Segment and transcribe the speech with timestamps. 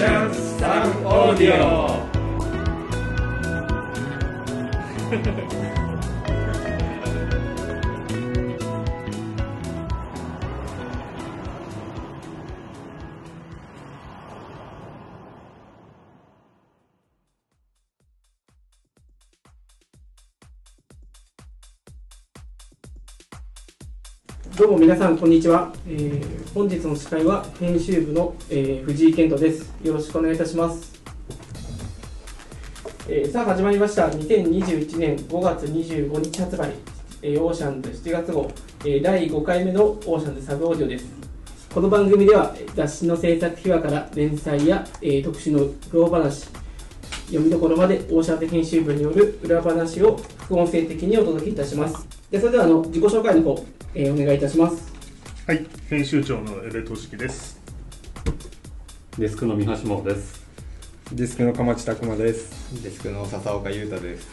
[0.00, 0.40] シャン
[24.70, 29.72] うも皆さんこんにちは、えー本日の司会は編集部の、えー藤井健人です。
[29.82, 30.92] よろしくお願いいたします、
[33.08, 34.08] えーさあ始まりました。
[34.08, 36.72] 2021年5月25日発売、
[37.22, 38.48] えーオーシャンズ7月号、
[38.84, 41.06] えー第5回目のオーシャンズサブオーディオです。
[41.74, 46.46] この番組ではえー雑誌の制作秘話から連載や、えー特集の苦労話
[47.26, 52.06] 読みどころまでオーシャンズ編集部による裏話を副音声的にお届けいたします。
[52.30, 54.92] でそれではあの自己紹介の方、えーお願いいたします
[55.46, 57.58] はい、編集長の江部俊樹です。
[59.18, 60.40] デスクの三橋真帆です。
[61.12, 62.82] ディスクの鎌地拓馬です。
[62.84, 64.28] デスクの笹岡裕太です。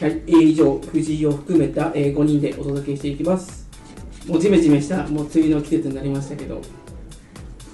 [0.00, 3.68] はい、えー以上、藤井を含めた、えー5人でお届けしていきます。
[4.26, 6.60] もうジメジメした、もう梅雨の季節になりましたけど、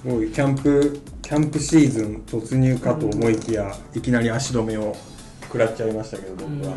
[0.05, 4.95] もうキャンプキャンプシーズン突入かと思いきや、いきなり足止めを
[5.45, 6.75] 食らっちゃいましたけど僕は。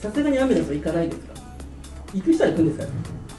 [0.00, 1.35] さすがに雨だと行かないですか？
[2.16, 2.90] 行く人は行くんですかね？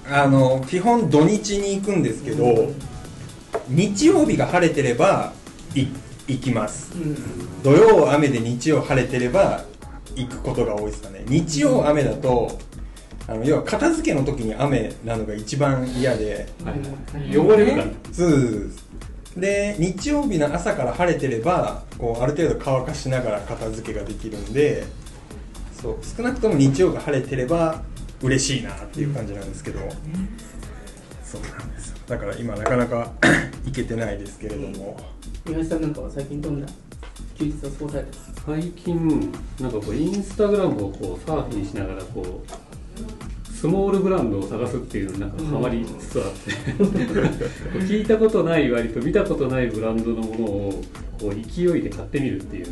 [0.10, 2.72] あの基本土日に行くんですけど、
[3.68, 5.34] 日曜日が晴れてれば
[5.76, 5.88] い
[6.28, 6.94] 行きます。
[6.94, 7.16] うん。
[7.64, 9.64] 土曜雨で日曜晴れてれば
[10.16, 11.24] 行くことが多いですかね。
[11.28, 12.58] 日曜雨だと。
[13.30, 17.86] あの要は片付けの時に雨なのが一番嫌で、はい汚れるから。
[19.36, 24.84] で日曜日の朝から晴れてればこうある程度乾かしながら片付けができるんで
[25.80, 27.84] そう少なくとも日曜が晴れてれば
[28.22, 29.80] 嬉しいなっていう感じなんですけど、
[31.24, 31.98] そうなんですよ。
[32.08, 33.12] だから今なかなか
[33.66, 34.98] 行けてないですけれども、
[35.46, 36.68] 三橋さんなんかは最近どんな？
[37.38, 38.32] 休日を過ごされてます？
[38.34, 46.52] か最近、なんかこう、インスタグラムをこう、サーフィンしながら、こう、スモールブランドを探すっていうのになんかハマりつつあって、
[47.84, 50.84] 聞いたことない割と見たことないブランドのものを
[51.20, 52.68] こう勢いで買ってみるっていう。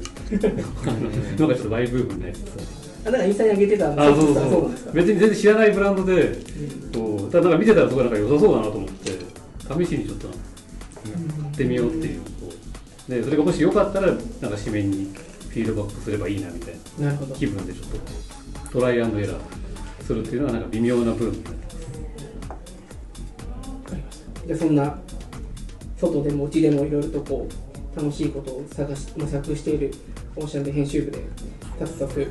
[0.85, 1.09] あの
[1.39, 4.93] のがちょっとマイブームになりつつあるあ、なんかインスタに上げてたあそうそうそう。
[4.93, 6.37] 別に全然知らないブランドで、
[6.93, 9.11] こうただなんか見てたらすごいなんか良さそうだなと思って
[9.85, 10.37] 試しにちょっと買
[11.51, 12.21] ってみようっていう
[13.07, 14.23] でそれがもし良かったらなんか
[14.57, 15.13] 紙面に
[15.49, 17.13] フィードバックすればいいなみたいな。
[17.35, 17.97] 気分でちょっと
[18.71, 19.37] トライアンドエラー
[20.03, 21.81] するっていうのはなんか微妙なブームになってま
[24.11, 24.97] すじそんな、
[25.97, 29.93] 外でもうちでもいろいろとこう、楽しいことを探し模索している
[30.35, 31.23] オーシャンで編集部で、
[31.79, 32.27] 早速、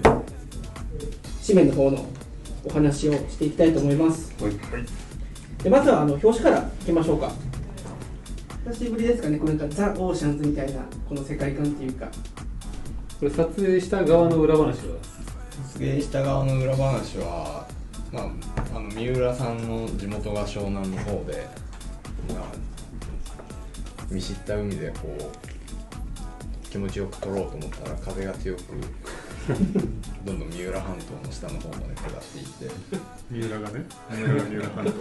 [1.46, 2.06] 紙面の方の
[2.64, 4.32] お話をしていきたいと思います。
[5.62, 7.30] でまずはあの表紙からいきましょうか。
[8.66, 12.06] 久しぶりですかねこれなんかザ・オーシャンズみたいなこの世界観っていうか。
[13.20, 14.74] これ撮影した側の裏話は？
[15.72, 17.66] 撮影した側の裏話は、
[18.12, 18.24] まあ、
[18.74, 21.46] あの三浦さんの地元が湘南の方で、
[22.28, 22.44] まあ、
[24.10, 28.60] 見知った海でこう気持ちよく撮ろうと思ったら風が強く
[30.24, 32.70] どんどん三浦半島の下の方まで下っていって。
[33.30, 34.92] 三浦がね、三浦が三浦半島。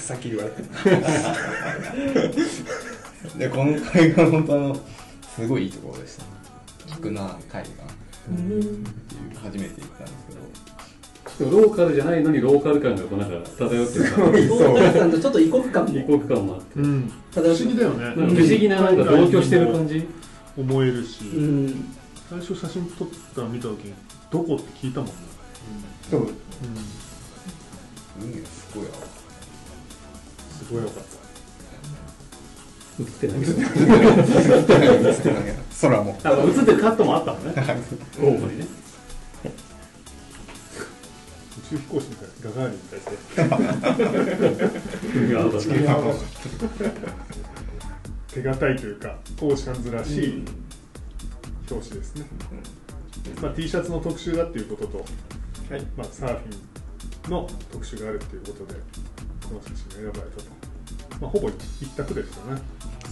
[0.00, 0.62] さっき言われて
[3.38, 4.76] でこの海岸本当あの
[5.36, 6.28] すごいいいところでしたね。
[6.86, 7.28] 菊名海
[7.64, 7.74] 岸っ
[8.34, 8.84] ていう
[9.42, 10.42] 初めて行ったんですけど。
[11.50, 14.04] ローカルじゃないのにローカル感がこうなんか漂ってる。
[14.04, 15.90] からオーシャンズさんとちょっと異国感も。
[15.98, 16.78] 異国感もあって。
[16.78, 17.10] うん。
[17.34, 18.04] 不思議だよね。
[18.14, 20.06] 不思議ななんか同居してる感じ。
[20.56, 21.84] 思えるし、うん
[22.32, 23.92] 最初写真撮ったの見た時に
[24.30, 25.14] どこって聞いたもんね。
[26.14, 26.16] うん。
[26.16, 26.30] そううん。
[28.24, 28.86] 海がすごい
[30.66, 31.10] すごい良かった。
[33.02, 33.40] 映ってない。
[33.40, 33.52] けど
[35.82, 36.24] 空も映
[36.62, 37.52] ってるカットもあったもんね
[38.18, 38.66] 交互にね
[41.58, 42.28] 宇宙飛行士みたい。
[42.28, 43.00] なガガーリンみたい。
[45.20, 45.28] で。
[45.28, 45.30] い。
[45.32, 46.16] や確かに
[48.28, 48.76] 手堅い。
[48.76, 48.92] とい。
[48.92, 50.38] うかオーシャンズらしい。
[50.38, 50.71] うん
[51.72, 52.26] 表紙ですね、
[53.40, 55.04] まあ、T シャツの特集だっていうことと、
[55.96, 58.74] まあ、サーフィンの特集があるっていうことで
[59.48, 60.44] この写真が選ばれたと、
[61.20, 62.62] まあ、ほぼ一択ですよね。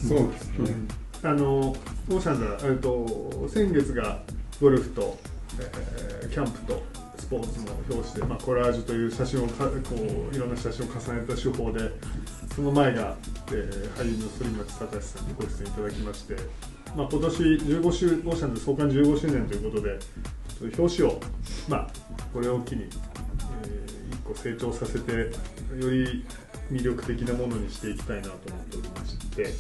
[0.09, 0.75] そうですね、
[1.23, 4.23] あのオーシャンズは、えっと、先月が
[4.61, 5.19] ゴルフと、
[5.59, 6.83] えーキャンプと
[7.19, 9.73] スポーツの表紙で、まあ、コラージュという写真をかこ
[10.33, 11.91] ういろんな写真を重ねた手法で
[12.55, 13.17] その前が、
[13.49, 16.37] えー俳優の反町隆史さんにご出演いただきまして、
[16.97, 19.99] まあ、今年15周オーシャンズ創刊15周年ということで
[20.79, 21.21] 表紙を、
[21.69, 21.91] まあ、
[22.33, 22.91] これを機に、えー
[24.11, 25.29] 一個成長させてよ
[25.91, 26.25] り
[26.71, 29.55] 魅力的なものにしていきたいなと思っておりまして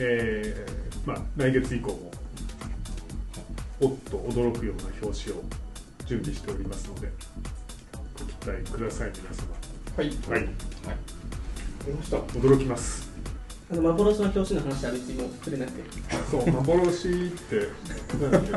[0.00, 2.10] えーまあ、来月以降も
[3.80, 5.42] おっと驚くような表紙を
[6.06, 7.10] 準備しておりますので
[8.18, 9.58] ご期待ください皆様。
[9.96, 10.06] はい。
[10.30, 10.48] はい。
[11.86, 12.16] 出ました。
[12.18, 13.07] 驚きます
[13.70, 15.82] あの幻の表紙の話は別にもう触れなくて。
[16.30, 17.68] そう幻って
[18.18, 18.52] 何だっけ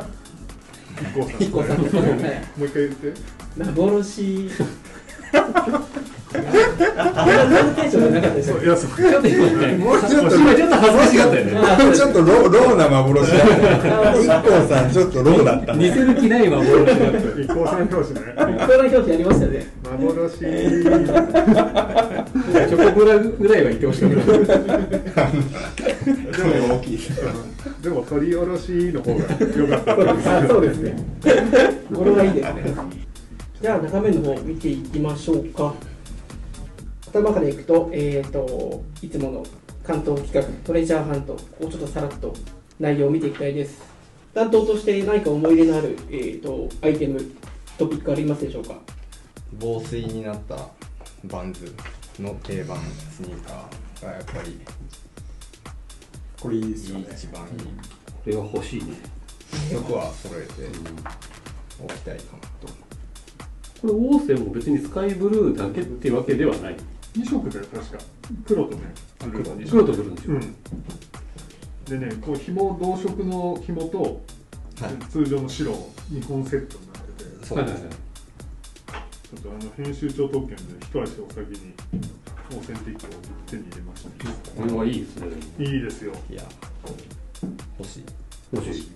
[1.04, 1.78] ？IKKO さん。
[1.78, 2.18] IKKO さん。
[2.18, 3.13] ですねもう一回言って
[3.58, 4.50] 幻
[6.31, 11.60] テンションじゃなかったでしょそういやそうちょっと今ねもうちょっとちょっと恥ずかしかったよねも
[11.92, 13.40] うちょっとロローな幻だっ
[14.02, 14.28] た一 k
[14.68, 14.92] さん。
[14.92, 17.08] ちょっとローだったね似せる気ない幻だった。
[17.08, 17.81] i k さん。
[17.81, 18.50] 表紙ねこん。
[18.56, 20.40] 表紙ありましたね幻
[22.51, 25.27] チョコブラぐらいは言ってほしかった。
[25.31, 27.00] でも大きい
[27.81, 29.24] でも取り下ろしの方が
[29.56, 29.95] 良かった。
[30.15, 30.95] ですあそうですね
[31.94, 32.63] これはいいですね
[33.62, 35.74] じゃあ中身の方見ていきましょうか
[37.12, 39.44] 頭からいくと,、えー、といつもの
[39.83, 41.38] 関東企画トレジャーハントを
[41.69, 42.33] ちょっとさらっと
[42.80, 43.81] 内容を見ていきたいです。
[44.33, 47.19] 担当として何か思い入れのある、えー、とアイテム
[47.77, 48.80] トピックありますでしょうか？
[49.59, 50.56] 防水になった
[51.25, 51.71] バンズ
[52.19, 52.78] の定番
[53.10, 54.60] スニーカーがやっぱり
[56.42, 57.08] これいいですよね。
[57.12, 57.50] 一番いい。
[57.58, 57.63] こ
[58.25, 58.98] れは欲しいね。
[59.72, 60.54] 曲は揃えて
[61.84, 62.74] おきたいかなと。
[63.81, 66.78] これ、オーセンも別にスカイブルーだけっていうわけではない。
[67.16, 68.04] 2色で確か。
[68.48, 68.81] 黒とね。
[69.19, 69.52] 黒と
[69.94, 70.31] ブルーでしょ。
[70.31, 70.56] うん。
[71.86, 74.00] でねこう紐同色の紐と、
[74.81, 74.98] はい。
[75.12, 75.72] 通常の白
[76.12, 77.46] 2本セットになってて。
[77.46, 78.00] そうですね
[79.31, 81.74] ちょっとあの編集長特権で一足お先に
[82.51, 83.10] オーセンティックを
[83.48, 84.10] 手に入れました、
[84.62, 85.28] これはいいですね。
[85.57, 86.12] いいですよ。
[86.30, 86.44] いや
[87.80, 88.04] 欲しい。
[88.51, 88.92] 欲しい。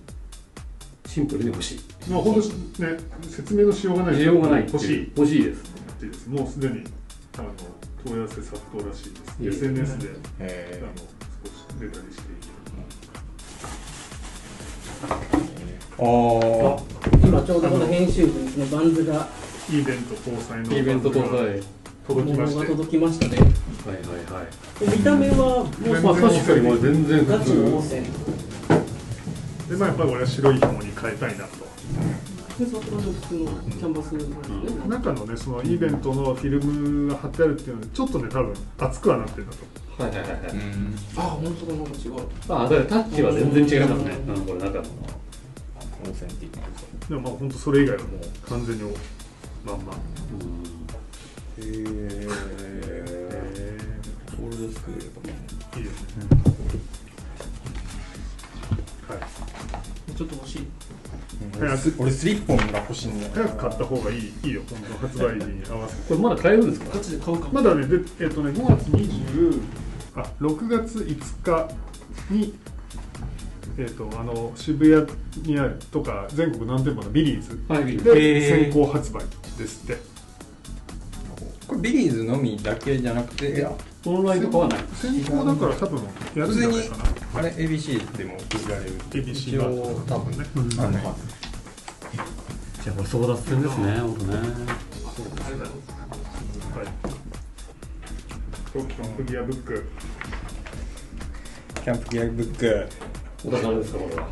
[1.08, 1.80] シンプルに欲しい。
[2.10, 2.42] まあ本
[2.76, 2.98] 当ね。
[3.30, 4.16] 説明のしようがない。
[4.16, 5.12] 需要がない欲しい。
[5.16, 5.64] 欲しいです。
[6.04, 6.28] いいです。
[6.28, 6.84] もうすでに
[7.38, 7.54] あの
[8.04, 9.64] 問い合わせ殺到らしいです。
[9.64, 10.10] SNS で
[10.40, 12.42] えあの少し出たりしている。
[15.98, 16.04] ああ
[17.24, 19.30] 今ちょうどこの編集部にそのバンズが
[19.72, 21.64] イベント搭載のイベント搭載。
[22.08, 24.90] 届きまして物が届きましたねはいはいはい。
[24.92, 27.52] で見た目はもうまあ確かにもう全然ガ普通。
[27.52, 28.02] チの温泉
[29.70, 31.66] でまあやっぱり俺は白い紐に変えたいなと
[32.60, 39.56] でそこは普通のキャンバスなんですね、中のねそのイベントのフィルムが貼ってあるっていうのでちょっとね多分厚くはなってるんだ
[39.98, 40.40] とはいはいはいはい。
[40.52, 42.14] うんあ本当だなんか違う
[42.50, 44.12] あ、だからタッチは全然違いますね。
[44.28, 44.84] うん、これ中の。
[47.10, 48.84] でもまあ本当それ以外はもう完全に
[49.66, 49.98] まんまへ
[51.58, 52.28] え
[54.40, 55.34] オールドスクールとかも
[55.78, 56.26] いいですね、
[59.08, 60.16] はい。
[60.16, 60.68] ちょっと欲しい。
[61.60, 63.32] 早く俺スリッポンが欲しいんだよ。
[63.34, 66.02] 早く買った方がいいいいよ本当発売日に合わせて。
[66.10, 66.98] これまだ買えるんですか？
[66.98, 67.54] ガチで買うかも。
[67.54, 69.62] まだねでえっ、とね5月20
[70.16, 71.70] あ6月5日
[72.34, 72.54] に
[73.78, 77.98] えっ、とあの渋谷にあるとか全国何店舗のビリーズはい。
[77.98, 79.20] で先行発売
[79.58, 79.98] ですって。
[81.68, 83.72] これビリーズのみだけじゃなくていや
[84.06, 84.80] オンラインとかはない。
[84.94, 86.00] 先行だから多分
[86.36, 87.06] やるんじゃないかな。
[87.36, 88.38] あれ ABC でも売
[88.70, 88.92] られる。
[89.10, 89.70] ABC が多
[90.20, 90.46] 分ね、
[90.78, 94.38] あのじゃあこれ争奪戦ですね、本当ね。
[94.38, 94.44] は
[96.84, 96.86] い。
[98.72, 99.86] とキャンプギアブック。
[101.84, 102.88] キャンプギアブック
[103.46, 104.28] お宝ですか、これは？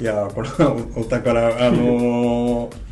[0.00, 1.66] いやーこれはおお宝。
[1.66, 2.88] あのー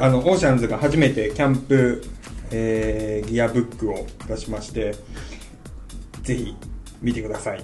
[0.00, 2.02] あのオーシャンズが初めてキャンプ、
[2.50, 4.94] えーギアブックを出しまして
[6.22, 6.56] ぜひ
[7.02, 7.62] 見てください。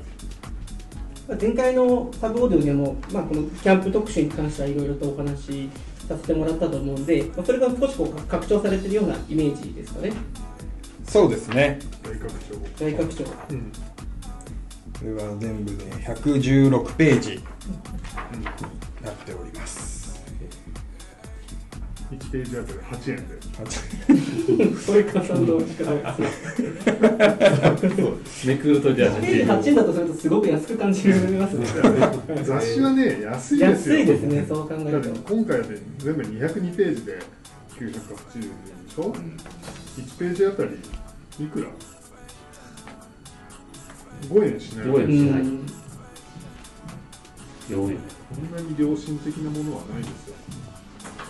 [1.41, 5.71] 前回のサブオーディオでも、まあ、このキャンプ特集に関してはいろいろとお話し
[6.07, 10.13] させてもらったと思うんで、まあ、それが少しこう拡張されてるようなイメージですかね。
[11.07, 11.79] そうですね。
[12.03, 12.39] 大拡張。
[12.79, 13.25] 大拡張。
[13.51, 13.73] うん
[15.03, 17.31] これは全部で116ページ。
[17.33, 17.41] に
[18.45, 20.23] なっております。
[22.13, 23.35] 1ページあたり8円で。
[24.77, 26.23] そういう加算の仕方で
[28.27, 31.67] すめくるとじゃあ、8円だとするとすごく安く感じますね。
[32.45, 33.99] 雑誌はね安いですよ。
[33.99, 35.35] 安いですねそう考えると。
[35.35, 37.19] 今回はね全部202ページで
[37.77, 39.13] 980円でしょ、
[39.97, 40.79] 1ページあたり
[41.41, 41.67] いくら？
[44.29, 45.43] ?5 円しない5円うしない。
[45.43, 45.67] ん
[47.69, 47.99] 4円。
[48.33, 50.35] こんなに良心的なものはないですよ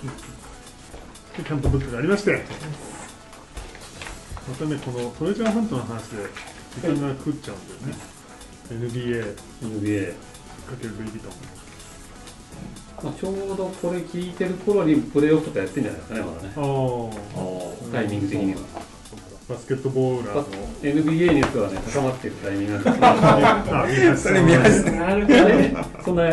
[1.37, 2.45] でキャンプブックがありまして
[4.49, 6.27] またねこのトレジャーハントの話で
[6.81, 10.15] 時間が食っちゃうんだよね NBA か NBA。
[10.81, 11.33] けるルイ・ヴィトン
[13.03, 16.53] まあ、ちょうどこれ聞いてる頃にプレーオフとかやってんじゃないですかね、まだね。
[16.57, 18.61] ああタイミング的には。
[19.49, 20.45] バスケットボーラーの
[20.83, 25.75] NBA 熱はね高まっているタイミングなんです あ宮橋さんは宮橋なるほどね。
[26.05, 26.25] そんな、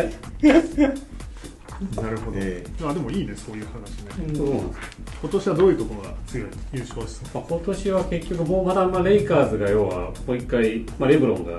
[2.02, 4.36] なるほど、えあでもいいねそういう話ね、うん。
[4.36, 4.80] そうなんです
[5.22, 7.28] 今年はどういうところが強い優勝しそう？
[7.34, 11.58] まあ、今年は結局もうまだまあレイカーズが要はもう一回、まあ、レブロンが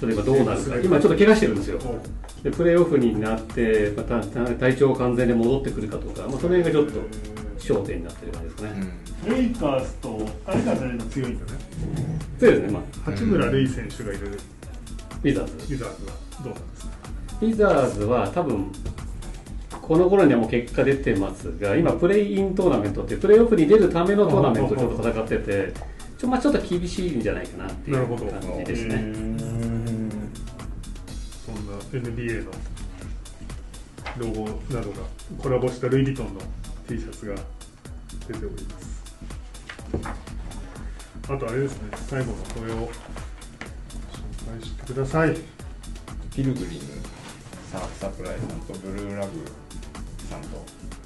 [0.00, 0.76] 例えばどうなるか。
[0.82, 1.78] 今ちょっと怪我してるんですよ。
[2.42, 6.92] でプレーオフになって、またた体調完全に戻ってくるかとか、まあ、その辺がちょっと
[7.74, 8.86] 焦点になってる感じですかね、
[9.28, 11.58] レイカーズとあれが誰が強いんだね。
[12.40, 14.28] そうですね、まあ、八村塁選手がいる。
[14.28, 15.52] ウィザーズ。
[15.52, 16.12] ウィザーズは
[16.44, 16.92] どうなんですか？
[17.40, 18.72] ウィザーズは多分
[19.82, 25.72] この頃にはもう結果出てますが今プレイイントーナメントってプレーオフに出るためのトーナメントをちょっと戦ってて
[26.18, 28.16] ちょ,、まあ、ちょっと厳しいんじゃないかなっていう感
[28.58, 28.96] じですね。
[31.46, 32.50] そんな NBA の
[34.18, 34.96] ロゴなどが
[35.38, 36.40] コラボしたルイ・ヴィトンの
[36.88, 37.34] T シャツが
[38.28, 38.98] 出ております。
[41.28, 42.90] あとあれですね最後のこれを紹
[44.60, 45.36] 介してください。
[46.34, 46.82] ピルグリム
[47.72, 49.44] ササプライさんとブルーラグ
[50.30, 50.64] さんと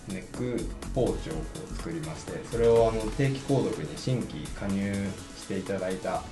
[0.09, 0.63] ネック
[0.95, 1.41] ポーチをこ
[1.73, 4.93] う作りましてそれをあの定期購読に新規加入
[5.37, 6.23] していただいた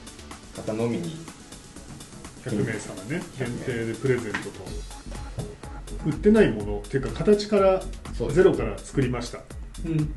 [0.54, 1.16] 方のみに
[2.44, 4.50] 100名様ね限定でプレゼントと。
[6.06, 7.82] 売ってないものっていうか形から
[8.32, 9.40] ゼロから作りました。
[9.84, 10.14] うん。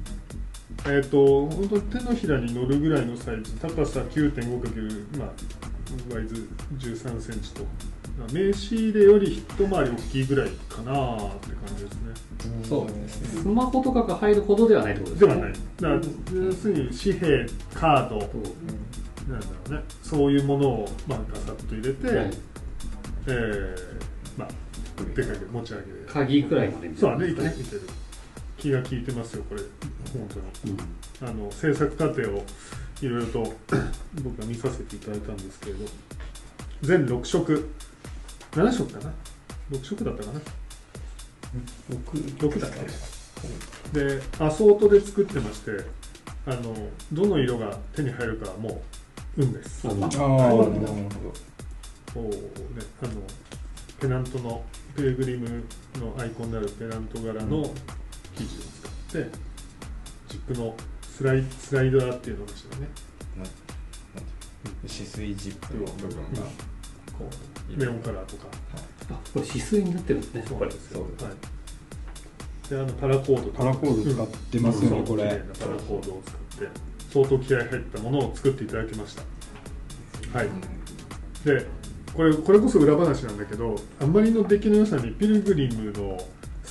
[0.86, 7.66] えっ、と本当手のひらに乗るぐらいのサイズ高さ 9.5× まあワイズ13センチと。
[8.32, 12.14] 名刺入れより一回り大きいぐらいかなって感じですね。
[12.64, 13.42] そうですね。
[13.42, 15.34] スマホとかが入るほどではないってことですね。
[15.34, 15.54] ではない。
[15.54, 19.84] だから要するに紙幣カードなんだろうね。
[20.04, 22.32] そういうものをまあガサッと入れて、はい。
[23.28, 24.04] えー
[24.38, 24.50] まあ
[25.16, 27.28] でかけ持ち上げる鍵くらいまでそうね。
[27.30, 27.82] いいなねけるいける
[28.58, 29.62] 気が利いてますよこれ。
[30.14, 30.74] 本当に。
[30.74, 31.28] うん。
[31.28, 32.46] あの制作過程を
[33.02, 33.54] いろいろと
[34.24, 35.86] 僕が見させていただいたんですけれど。
[36.82, 37.70] 全6色。
[38.52, 39.14] 7色かな
[39.72, 40.40] ？6色だったかな
[41.90, 42.72] ？6, 6だっ
[43.92, 44.00] け？
[44.00, 45.72] でアソートで作ってまして
[46.46, 46.74] あの
[47.12, 48.82] どの色が手に入るかはも
[49.38, 49.88] う運です。
[49.88, 50.08] あのあ。
[50.08, 50.88] なんだ
[52.14, 53.12] こうねあの
[54.00, 54.64] ペナントの
[54.96, 55.64] ペレグリム
[56.00, 57.74] のアイコンであるペナント柄の
[58.36, 58.62] 生地を
[59.12, 59.38] 使って
[60.30, 62.88] ジップのスライスライダーっていうのでしたね。
[63.38, 66.42] ななんていう止水ジップの部分が
[67.18, 67.30] こ
[67.76, 68.48] うネオンカラーとか
[69.12, 70.14] あこれ指数になって。
[70.14, 71.34] るんですねそうですそうですはい
[72.70, 74.60] であのパラコードパラコード使って。
[74.60, 76.32] ますよねうんこれ綺麗なパラコードを使
[76.66, 76.94] って。
[77.14, 78.64] 相当気合い入ったものを作って。
[78.64, 79.22] いただきました
[80.38, 80.48] はい
[81.46, 81.68] で
[82.14, 86.18] これこれこそ裏話なんだけどあんまりの出来の良さにピルグリムの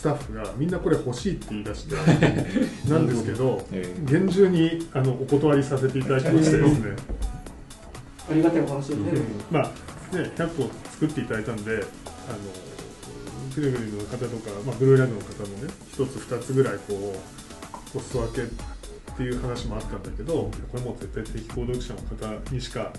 [0.03, 1.95] スタッフがみんなこれ欲しいって言い出して
[2.91, 4.11] なんですけどええ。
[4.11, 6.97] 厳重にあのお断りさせていただきましてですね。
[8.29, 9.05] ありがたいお話ですね。
[9.49, 11.85] まあね100個作っていただいたんであの
[13.55, 17.15] ピルグリムの方とか、まあ、ブルーラグの方もね1つ2つぐらいこ
[17.95, 22.01] うお裾分けっていう話もあったんだけどこれもう絶対定期購読者の
[22.41, 22.93] 方にしか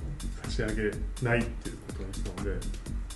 [0.45, 0.73] 差し上げ
[1.21, 2.65] ないっていうことにしたので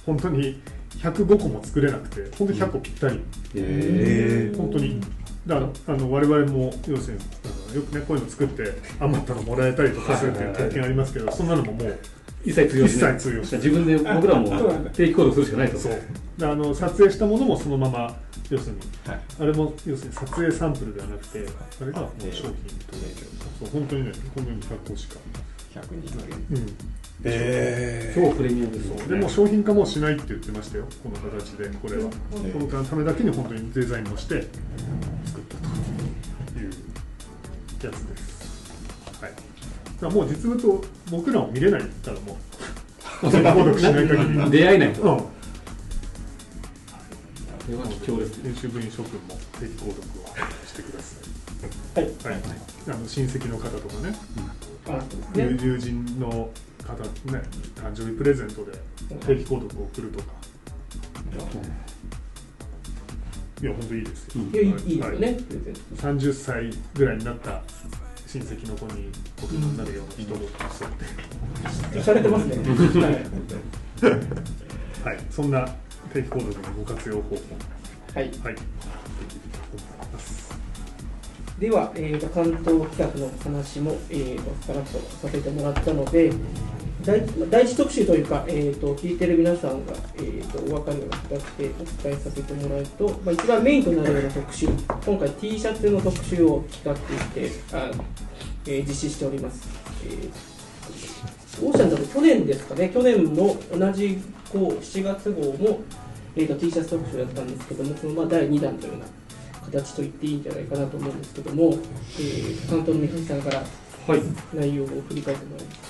[0.08, 0.60] 本当に
[1.00, 3.20] 105個も作れなくて本当に100個ぴったり、
[3.54, 5.00] え本当に。
[5.46, 8.64] だからあの我々も要するにあのよくねこういうの作って
[9.00, 12.00] 余ったのもらえたりとかするっていう経験ありますけどそんなのももう
[12.44, 13.14] 一切通用しない。
[13.14, 13.62] 一切通用しない。
[13.62, 14.50] 自分で僕らも
[14.94, 15.78] 定期購読するしかないと。
[15.78, 16.02] そう。
[16.38, 18.16] であの撮影したものもそのまま
[18.50, 18.82] 要するに。
[19.06, 19.22] はい。
[19.40, 21.46] あれも要するに撮影サンプルではなくて
[21.82, 22.98] あれがもう商品と
[23.60, 25.16] そう本当にね本当に100個しか、
[25.74, 26.78] 100人限うん、
[27.24, 30.86] え超プレミアムですそうでもう商品化もしないって言ってましたよ。
[31.04, 32.10] この形でこれは。
[32.46, 34.42] えこのためだけに本当にデザインをして
[35.26, 36.72] 作ったという
[37.84, 38.72] やつです。
[39.22, 39.32] はい。
[39.32, 39.42] だか
[40.02, 42.38] らもう実物を僕らも見れないからも
[43.24, 44.52] う 購読しない限り。
[44.52, 45.02] 出会えないと。
[45.02, 45.18] うん。
[45.18, 45.26] こ
[47.70, 50.04] れは貴重ですね編集部員諸君も定期購読を
[50.66, 51.18] してくださ
[51.96, 52.06] はい。
[52.06, 52.10] い。
[52.30, 52.42] はい。
[52.90, 54.16] あの親戚の方とかね、
[54.88, 55.58] あ友ね。
[55.62, 56.50] 友人の
[56.88, 57.44] 方ね、
[57.75, 58.72] 誕生日プレゼントで
[59.25, 60.25] 定期購読を送るとか。
[63.62, 64.44] いや本当いいですよ。
[64.53, 65.34] いやいいいいですよはいね。
[65.34, 67.62] プレゼント三十歳ぐらいになった
[68.25, 69.10] 親戚の子に
[69.41, 70.89] 大人になるような人をそう
[71.91, 72.01] って。
[72.03, 72.56] されてますね。
[72.56, 74.13] はい。
[75.03, 75.25] はい。
[75.29, 75.67] そんな
[76.13, 77.41] 定期購読のご活用方法。
[78.13, 78.32] はい。
[78.44, 78.56] はい。
[81.60, 86.32] では、えーと、関東企画の話も、えーと、さらっとさせてもらったので、
[87.08, 94.68] 第第一特集というか、えーと、聞いてる皆さんが、えーと、お分かるような形でお伝えさせてもらうと、まあ、一番メインとなるような特集、
[95.06, 97.90] 今回 T シャツの特集を企画して、あ
[98.66, 99.70] えー実施しております。
[100.06, 100.30] えー
[101.60, 104.20] オーシャンだと去年ですかね、去年も同じ
[104.54, 105.80] 号、7月号も、
[106.36, 109.06] えーと T シャツ特集だったんですけども、そのまあ第2弾というような
[109.66, 111.74] 形と言っていいんじゃないかなと思うんですけども、
[112.20, 113.64] えー担当の三橋さんから
[114.08, 114.22] はい。
[114.54, 115.87] 内容を振り返ってもらいます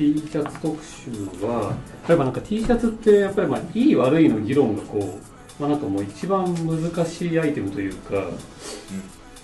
[0.00, 1.10] T シャツ特集
[1.44, 1.76] は
[2.08, 8.30] 例えばなんか T シャツってやっぱりまあいい悪いの議論がこう、まあ、なんかもう一番難しいアイテムというか、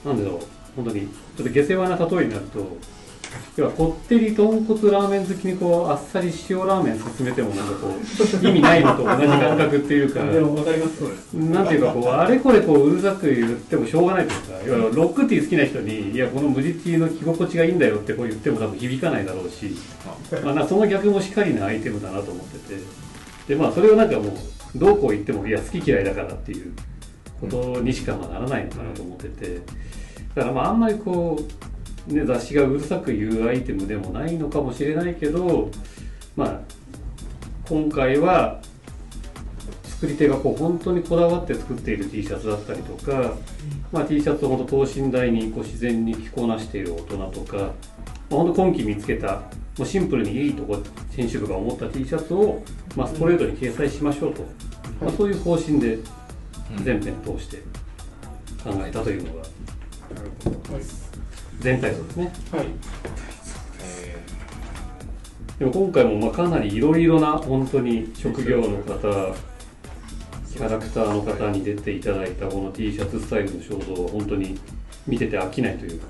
[0.02, 0.40] なんだろう。
[0.74, 2.76] 本当にちょっと下世話な例えになると
[3.56, 11.02] 要はこってり豚骨ラーメン好きにこうあっさり塩ラーメン勧めてもなんかこう意味ないのと同じ感覚っていうかでも分かります。
[11.34, 19.74] なんていうかこうあれこれこううるさく言ってもしょうがないというか要はロックティー好きな人にいやこの無地ティーの着心地がいいんだよってこう言っても多分響かないだろうし、
[20.44, 22.80] まあ、なその逆もしかりなアイテムだなと思ってて
[23.48, 26.72] でまあそれをなんかもうどうこう言ってもいや好き嫌いだからっていう
[27.40, 29.60] ことにしかまあならないのかなと思ってて
[30.34, 31.75] だからまああんまりこう、
[32.08, 35.70] ね、雑誌がうるさく言うアイテムでもないのかもしれないけど
[36.36, 36.60] まあ
[37.68, 38.60] 今回は
[39.82, 43.34] 作り手がこう本当にこだわって作っている T シャツだったりとか、
[43.90, 47.70] まあ、T シャツを本当等身大にこう自然に着こなしている大人とか、まあ、
[48.28, 49.40] 本当今季見つけた
[49.78, 50.78] もうシンプルにいいとこ
[51.16, 52.62] 編集部が思った T シャツを、
[52.94, 54.42] まあ、ストレートに掲載しましょうと、
[55.00, 55.98] まあ、そういう方針で
[56.84, 57.56] 全編通して
[58.62, 59.42] 考えたというのが
[61.60, 62.32] 全体像ですね。
[62.52, 62.66] はい。
[65.58, 69.34] でも今回もまあかなりいろいろな本当に職業の方
[70.52, 74.58] キャラクターの方に出ていただいたこの T シャツスタイルの肖像は本当に
[75.06, 76.06] 見てて飽きないというか。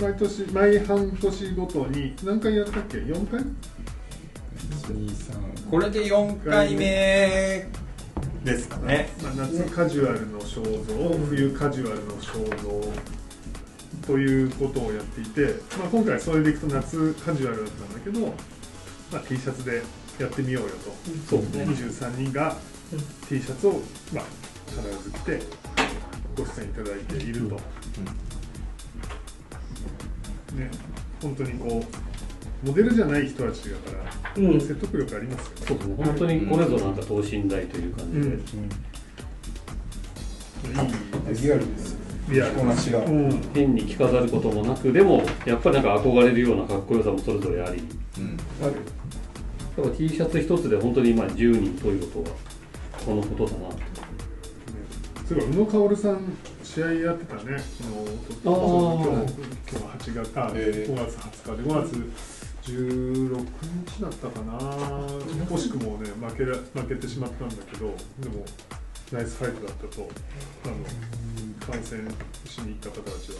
[0.00, 3.40] 毎年毎半年ごとに何回やったっけ？4回？
[5.70, 7.66] これで4回目
[8.44, 9.08] ですかね。
[9.22, 12.92] まあ、夏カジュアルの肖像、冬カジュアルの肖像
[14.06, 18.20] ということをやっていて、まあ、今回それでいくと夏カジュアルだったんだけど、
[19.12, 19.82] まあ、T シャツで
[20.18, 20.92] やってみようよと、
[21.28, 22.56] そうですね23人が
[23.28, 23.80] T シャツを、
[24.12, 24.24] まあ、
[24.68, 25.40] 必ず着て
[26.36, 27.54] ご出演いただいていると、
[30.54, 30.70] ね、
[31.22, 34.60] 本当にこうモデルじゃない人たちだからうん。
[34.60, 36.04] 説得力ありますよね、そうですね。
[36.04, 38.32] 本当にこれぞなんか等身大という感じで、うん。
[41.28, 41.95] いいです
[42.28, 42.98] リアルなしが。
[43.04, 47.82] うん変に着飾ることもなくでもやっぱりなんか憧れるようなかっこよさもそれぞれあり。
[48.18, 48.36] うん。
[48.62, 48.74] ある。
[49.76, 52.36] だから T シャツ一つで本当にまあ10人ということは
[53.04, 53.68] このことだな。
[53.68, 53.76] と
[55.28, 56.20] そういえば宇野薫さん
[56.62, 57.42] 試合やってたね。
[57.42, 57.58] 昨日
[58.44, 58.52] あー。
[58.94, 59.32] 今日
[59.70, 60.86] 今日8月あ、へー。
[60.86, 62.12] 5月20日で5月
[62.70, 63.46] 16
[63.86, 64.58] 日だったかな。
[65.48, 68.44] 惜しくもね負けら負けてしまったんだけどでも
[69.12, 70.08] ナイスファイトだったと
[70.64, 70.74] あの
[71.66, 72.06] 観戦
[72.44, 73.38] しに行った方たちは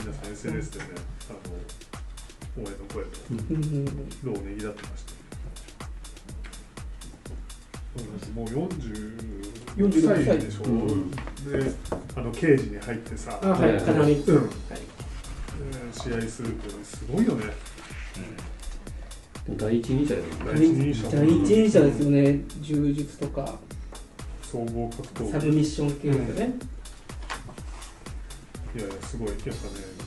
[0.00, 0.84] 皆さん SNS でね
[1.30, 3.84] あの応援の声とうん。
[4.24, 5.14] 労をねぎらってました。
[8.34, 9.44] もう40
[9.76, 11.18] 46歳でしょ、うんで
[12.16, 14.50] あの刑事に入ってさ、あはいかなりうん。
[15.92, 17.44] 試合するってすごいよね。
[19.50, 21.80] 第一人者第一人者。
[21.80, 22.40] ですよね。
[22.60, 23.58] 柔術とか。
[24.54, 26.54] 総合格闘サブ技ミッション系ですよね、
[28.74, 29.28] いやいやすごい。
[29.28, 29.54] やっぱね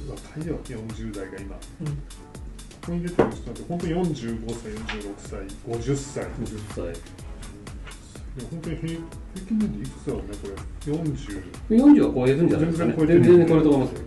[0.10, 1.56] 若いよ40代が今。
[1.56, 1.88] こうん。
[2.86, 6.24] こに出てる人って本当に45歳46歳50歳。
[6.24, 7.18] い50歳。
[8.38, 9.00] や本当に平平
[9.48, 10.94] 均年齢いくつだろうねこれ。
[10.94, 12.94] 40 40は超えるんじゃないですかね。
[12.98, 13.64] 全然超えてる。
[13.64, 14.02] と思いますよ。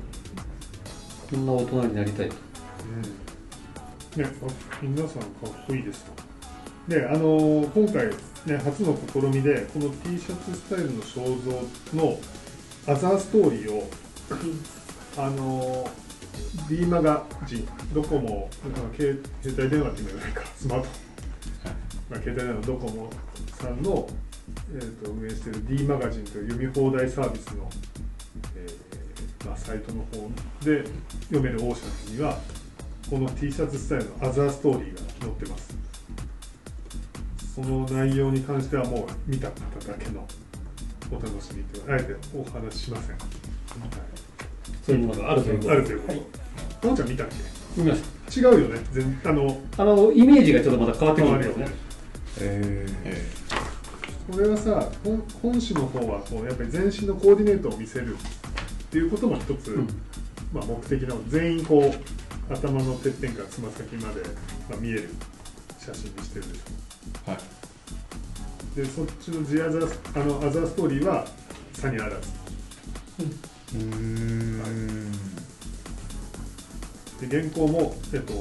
[1.31, 2.35] こんな大人になりたいと。
[4.17, 4.29] ね、あ
[4.83, 6.13] 皆さんかっこいいですと。
[6.89, 8.09] であのー今回、
[8.47, 12.19] ね、初の試みでこの T シャツスタイルの肖像の
[12.89, 13.89] アザーストーリーを
[15.17, 16.11] あのー
[16.69, 18.49] D マガジンドコモ
[18.97, 20.43] 携携帯電話っていうのじゃないか。
[20.57, 20.89] スマート、
[22.09, 23.11] まあ、携帯電話のドコモ
[23.53, 24.09] さんの、
[24.75, 27.69] えー、と運営している D マガジンという読み放題サービスの、
[28.57, 30.31] えーまあ、サイトの方
[30.65, 30.85] で
[31.29, 32.39] 読めるオーシャンズには
[33.09, 35.77] この T シャツスタイルのアザーストーリーが載ってます。
[37.55, 40.27] その内容に関してはもう見た方だけの
[41.11, 43.19] お楽しみとあえてお話ししません、は
[44.83, 45.73] そういうものがあるというこい、と。
[45.73, 46.13] あるということ。
[46.13, 46.23] はい。
[46.83, 47.27] のんちゃん見たっ
[47.77, 48.81] 見ましけ違うよね。
[48.93, 51.73] 全あのたあのイメージがちょっとまた変わってくるんですよね。
[52.41, 53.23] ええ。
[54.31, 58.17] これはさ本本誌の方はこうやっぱり全身のコーディネートを見せるっ
[58.91, 59.89] ていうことも一つ、うん。
[60.53, 64.23] まあ、目的なの全員こう頭のてっぺんからつま先まで、
[64.69, 65.11] まあ、見える
[65.79, 67.31] 写真にしてるでしょ。
[67.31, 67.41] はい。
[68.77, 71.27] でそっちのジアザーあのアザーストーリーは
[71.73, 72.17] 差にあらず
[73.21, 75.13] うーん。
[77.21, 78.33] で原稿も、えっと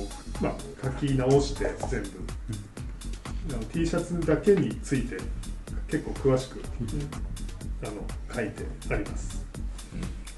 [0.42, 2.10] まあ、書き直して全部、
[3.54, 5.18] あの T シャツだけについて
[5.90, 6.62] 結構詳しく、
[7.84, 7.94] あの
[8.34, 9.46] 書いてあります、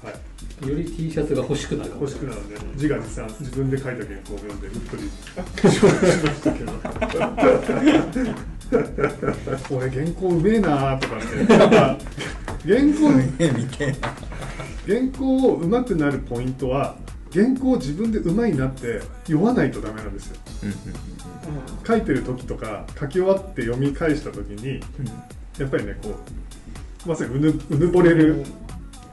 [0.02, 3.28] はい、より T シャツが欲しくなる欲しくなるので自画自賛。
[3.40, 5.08] 自分で書いた原稿を読んでうっとりし
[5.84, 6.72] ましたけど
[9.70, 12.12] 俺原稿うめえなとかって。
[12.64, 13.94] 原稿見て
[14.86, 16.96] 原稿を上手くなるポイントは
[17.32, 20.36] 原稿を自分で上手いなって読まないとダメなんですよ。
[21.86, 24.80] 書いてる時とか書き終わって読み返した時に
[25.58, 28.44] やっぱりねこうまさにうぬうぬぼれる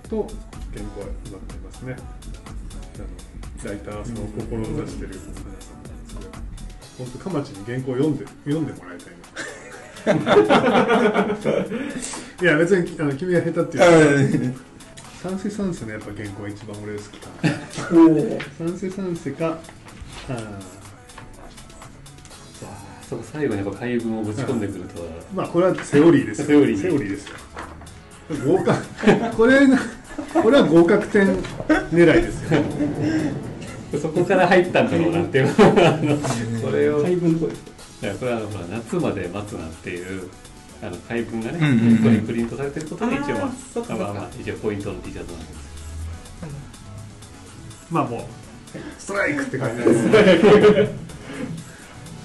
[0.10, 0.28] と
[0.74, 1.96] 原稿は上手くなりますね。
[3.66, 5.80] ライターさんを志してる皆さん。
[6.98, 9.19] 本当かまちに原稿を読んで読んでもらいたいな
[12.42, 14.60] いや別にあの君が下手っていうか。
[15.22, 17.52] 三世三世のやっぱ原稿が一番俺好きかな。
[18.58, 19.58] 三世三世か
[20.30, 20.60] あ
[23.10, 25.02] そこ最後にやっぱ海文をぶち込んでくると。
[25.02, 26.48] は、ーまあこれはセオリーですよ。
[26.48, 27.36] セオリーセオリーですよ。
[28.46, 29.36] 合格。
[29.36, 29.68] これ
[30.42, 31.36] これは合格点
[31.92, 32.62] 狙いですよ。
[34.00, 35.48] そこから入ったんだろうなっていう
[36.62, 37.40] それを配分
[38.08, 40.30] のとこれはあのほら夏まで待つなっていう
[40.82, 41.98] あの回文がね、うんうんうん。
[41.98, 43.44] ここにプリントされてることで一応、まあ
[43.98, 45.52] まあまあ一応ポイントの T シャツなんです。
[47.92, 48.22] まあもう
[49.00, 50.08] ストライクって感じです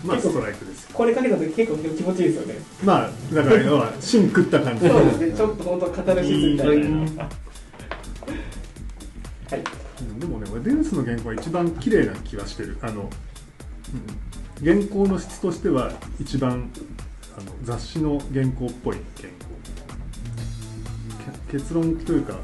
[0.05, 0.91] まあストライクですよ。
[0.93, 2.55] これかけた時結構気持ちいいですよね。
[2.85, 4.87] まあだから要は芯食った感じ。
[4.87, 5.33] そうですね。
[5.33, 6.75] ちょっと本当カタルシスみたいな。
[6.75, 6.79] はい。
[10.01, 12.79] うんでもね俺デンスの原稿は一番綺麗な気はしてる。
[12.83, 13.09] あの、うん、
[14.63, 16.71] 原稿の質としては一番
[17.37, 19.35] あの雑誌の原稿っぽい原稿。
[21.49, 22.39] け結論というか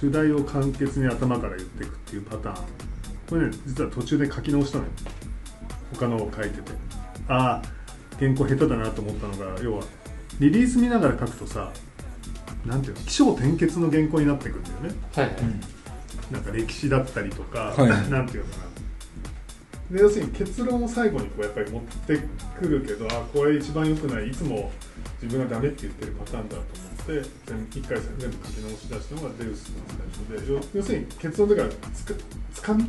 [0.00, 2.64] 主題を簡潔に頭から言っていくっていうパターン。
[3.28, 4.90] これね実は途中で書き直したのよ。
[5.94, 6.72] 他のを書いてて。
[7.28, 7.62] ああ
[8.18, 9.82] 原稿下手だなと思ったのが要は
[10.40, 11.72] リリース見ながら書くとさ
[12.66, 15.00] なんていうの起承転結の原稿になってくるんだよね。
[15.14, 15.34] はいはい、
[16.32, 18.10] なんか歴史だったりとか、はい。
[18.10, 18.64] なんていうのかな
[19.90, 22.18] で要するに結論を最後にこうやっぱり持って
[22.58, 24.72] くるけどあこれ一番良くないいつも
[25.22, 29.96] 自分がダメって言ってるパターンだと思って全一回全部書き直し出したのがデウスの最
[30.38, 32.14] 初で要要するに結論だからつか
[32.54, 32.84] つかみ？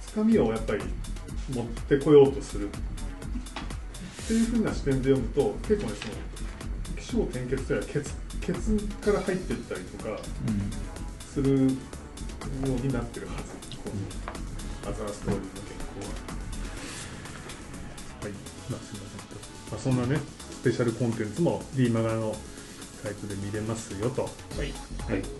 [0.00, 0.82] つかみをやっぱり
[1.52, 2.70] 持ってこようとするっ
[4.26, 6.14] ていうふうな視点で読むと結構ねその
[6.96, 10.18] 起承転結というのはケツケツから入っていったりとか
[11.32, 11.66] するよう
[12.68, 14.23] になってるはず、この
[14.86, 16.12] アザーストーリーの原稿は。
[18.22, 18.32] はい、
[18.70, 19.24] まあ、すみません。
[19.70, 20.20] まあ、そんなね、
[20.50, 22.34] スペシャルコンテンツも D マガの
[23.02, 24.22] サイトで見れますよと。
[24.22, 25.30] はい、はい、す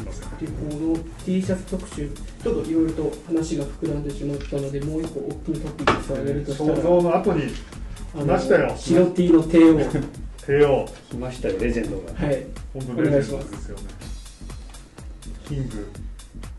[0.00, 0.30] みません。
[0.38, 2.10] でこの T シャツ特集
[2.42, 7.52] ちょっといろいろと話が膨らんでしまったのでもう一個大きいトピックスを挙げるとした想ら像の後に
[8.26, 9.80] ましたよ白 T の帝王
[10.46, 13.82] 帝王、来ましたよレジェンドがはい本当レジェンドですよね。
[15.48, 15.86] キング、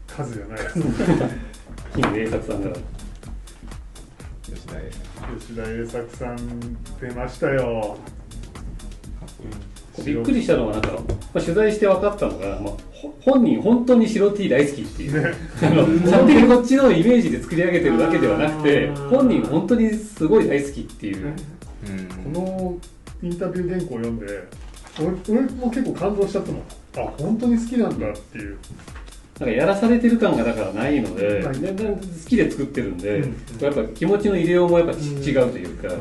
[0.07, 0.79] 数じゃないです。
[1.97, 2.75] 金栄作さんから
[4.45, 4.91] 吉田栄
[5.39, 6.37] 吉田栄作さん
[7.01, 7.97] 出ましたよ。
[10.05, 10.99] びっくりしたのはなんか、ま
[11.33, 15.33] あ、取材して分かったのが、まあ、ほ本人本当に白 T 大好きっていう、ね。
[15.63, 21.33] あの勝手にこっちのイメージで作り上げてるわけではなくて本人本当にすごい大好きっていう、
[21.87, 22.33] うん。
[22.33, 22.77] この
[23.23, 24.47] インタビュー原稿を読んで
[24.99, 26.61] 俺俺も結構感動しちゃったもん。
[26.95, 28.57] あ本当に好きなんだっていう
[29.39, 31.57] なんかやらされてる感がだからないので、はい。
[31.57, 31.97] 好
[32.27, 33.35] きで作ってるんで、うん。
[33.59, 35.93] やっぱ気持ちの入れようもやっぱち違うというか、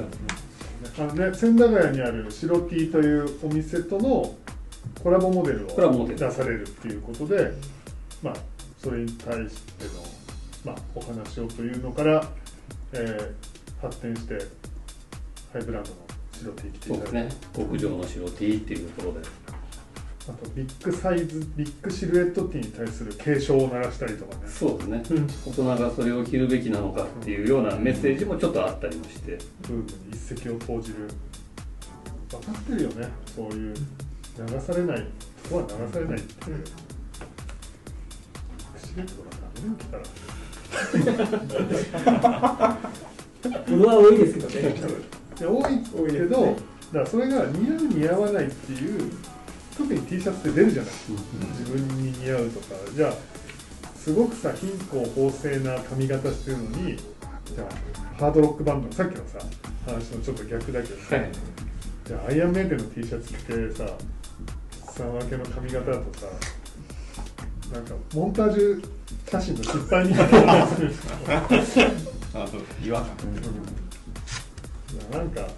[0.98, 4.34] あのね千駄ヶ谷にある白 T というお店との
[5.02, 7.52] コラボモデルを出されるっていうことで
[8.22, 8.34] まあ
[8.78, 9.84] それに対して
[10.64, 12.26] の、まあ、お話をというのから、
[12.92, 14.38] えー発展して
[15.52, 15.96] ハイブランドの
[16.32, 17.28] 白 T 着ていただいて、ね。
[17.54, 19.26] 極上の白 T っていうところで
[20.28, 24.40] あとビッグサイズビッグシルエット T に対する警鐘を鳴らしたりとかね。
[24.48, 25.26] そうですね、うん。
[25.46, 31.08] 大人がそれを着るべきなのかっていうようなメッセージもちょっとあったりもして、ブームに一石を投じる。
[32.28, 33.08] 分かってるよね。
[33.36, 35.06] そういう流されない
[35.48, 36.64] ここは流されないっていう、
[38.84, 40.02] シルエットがダメに来たら
[43.42, 44.74] フォロワー多いですけどね。
[45.38, 45.68] いや多
[46.08, 46.58] いけど、だか
[46.94, 49.12] らそれが似合う似合わないっていう
[49.76, 50.92] 特に T シャツって出るじゃない、
[51.60, 53.12] 自分に似合うとかじゃあ
[53.96, 59.38] すごくさ貧困旺盛な髪型してるのにじゃあハードロックバンドさっきのさ
[59.84, 61.30] 話のちょっと逆だけどさ、はい。
[62.06, 63.84] じゃあアイアンメイデンの T シャツ着てさ
[64.86, 66.26] 3分けの髪型だとさ
[67.72, 70.68] なんかモンタージュキャシーの失敗みたいなあ
[72.46, 73.16] そう違和感。
[75.12, 75.48] なんか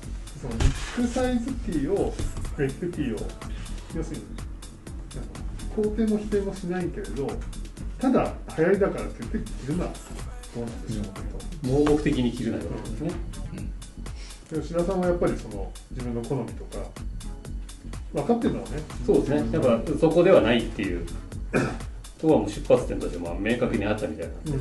[0.40, 2.14] そのビッグサイズティーを
[2.56, 3.28] ビッグティーを
[3.96, 4.22] 要するに
[5.76, 7.30] 肯定も否定もしないけれど
[7.98, 9.90] ただ流行りだからって言って着るのは
[10.54, 13.10] どうなんでしょうけど、盲目的に着るなよですね。
[14.50, 16.78] 吉田さんはやっぱりその自分の好みとか
[18.14, 19.52] 分かってるのはねそうですね。
[19.52, 21.06] やっぱそこではないっていう。
[22.18, 24.58] とこはもう出発点としてまあ明確にあったみたいなうん。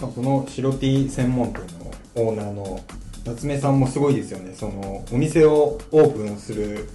[0.00, 2.80] まあこの白 T 専門店のオーナーの
[3.26, 4.54] 夏目さんもすごいですよね。
[4.54, 6.88] そのお店をオープンする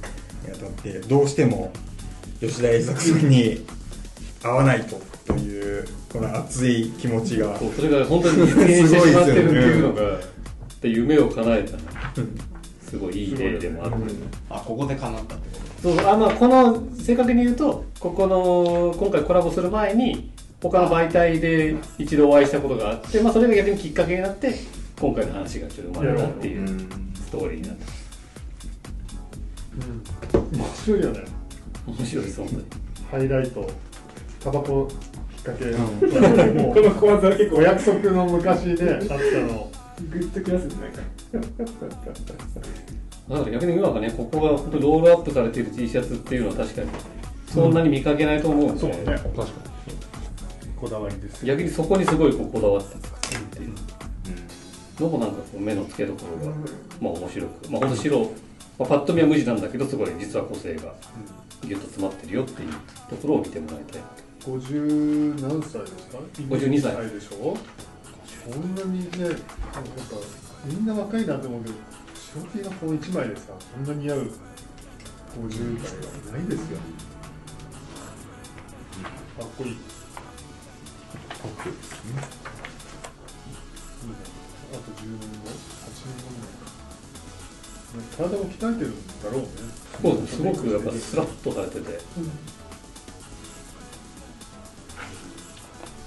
[0.46, 1.74] にあたってどうしても
[2.40, 3.66] 吉田栄作さんに
[4.42, 7.58] 合わないとというこの熱い気持ちが。
[7.58, 10.02] それが本当に実現してしまってるっていうのが
[10.82, 11.78] で夢を叶えた。
[12.90, 13.98] すごいいい例でもあって。
[14.50, 24.54] あここで叶ったってこそうそうあまあこの正確に言うとここの今回コラボする前に他の媒体で一度お会いしたことがあって、まあ、それが逆にきっかけになって
[25.02, 27.86] 今回の話がちょっと生まれたっていうストーリーになって。
[30.38, 31.20] 面白いよね。
[31.88, 32.66] 面白いです本当に。
[33.10, 33.68] ハイライト
[34.40, 39.72] タバコきっかけ、うもう この小技は結構お約束の昔ね あったの。
[40.12, 40.76] グッときますね
[41.34, 41.50] なんか。
[43.30, 46.88] だから逆に今はねここが本当にロールアップされている T シャツっていうのは確かに
[47.48, 48.98] そんなに見かけないと思うんで、そうね。
[49.04, 49.46] 確かに。
[50.80, 51.56] こだわりですよ。
[51.56, 53.41] 逆にそこにすごいこだわって作って
[55.02, 56.54] のもなんかこう目の付けどころが、
[57.02, 58.20] まあ面白くまあ本当白、
[58.80, 60.94] まあ、パッと見は無地なんだけどすごい実は個性が
[61.64, 62.70] ギュッと詰まってるよっていう
[63.10, 64.02] ところを見てもらいたい。
[64.42, 66.96] 50何歳ですか？52歳。
[67.10, 67.56] でしょ？
[68.52, 69.40] そんなにねなんか
[70.66, 71.76] みんな若いなと思うけど
[72.34, 74.32] 白 T のこの1枚でさこんなに似合う
[75.40, 75.94] 50代
[76.34, 76.78] はいないですよ。
[79.38, 79.76] かっこいい。
[79.76, 79.80] か
[81.48, 82.22] っこいいですね
[84.72, 86.72] あと10年後8年後ぐらいね
[88.16, 89.48] 体も鍛えてるんだろうね
[90.02, 92.00] そうですすごくやっぱスラッとされてて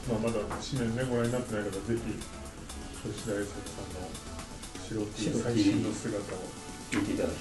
[0.09, 1.97] まあ、まだ紙面ねご覧になってない方ぜひ
[3.11, 4.09] 吉田栄作さんの
[4.87, 6.39] 白 T 白 T 最新の姿を
[6.93, 7.33] 見ていただき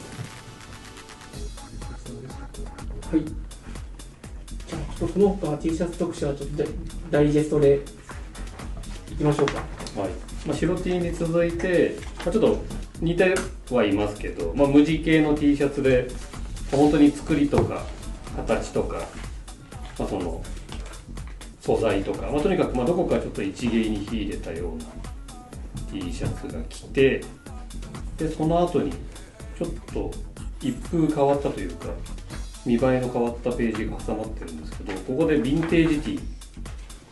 [3.11, 3.25] はい。
[3.25, 6.63] じゃあ、ちょっとその他 T シャツ特集はちょっと
[7.11, 7.81] ダイジェストで
[9.11, 9.53] いきましょうか。
[10.01, 12.63] はいまあ、白 T に続いて、まあ、ちょっと
[12.99, 13.35] 似て
[13.71, 16.07] はいますけど、まあ、無地系の T シャツで
[16.71, 17.83] 本当に作りとか
[18.35, 18.97] 形とか、
[19.99, 20.43] まあ、その
[21.61, 24.85] 素材とか、まあ、とにかくまどこかちょっと一芸に秀でたような
[25.91, 27.23] T シャツが来て
[28.17, 28.91] でその後に
[29.57, 30.11] ちょっと
[30.61, 31.87] 一風変わったというか
[32.65, 36.19] 見栄えの変わったページが挟まってるんですけどここでヴィンテージ T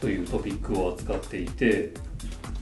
[0.01, 1.93] というトピックを扱っていて、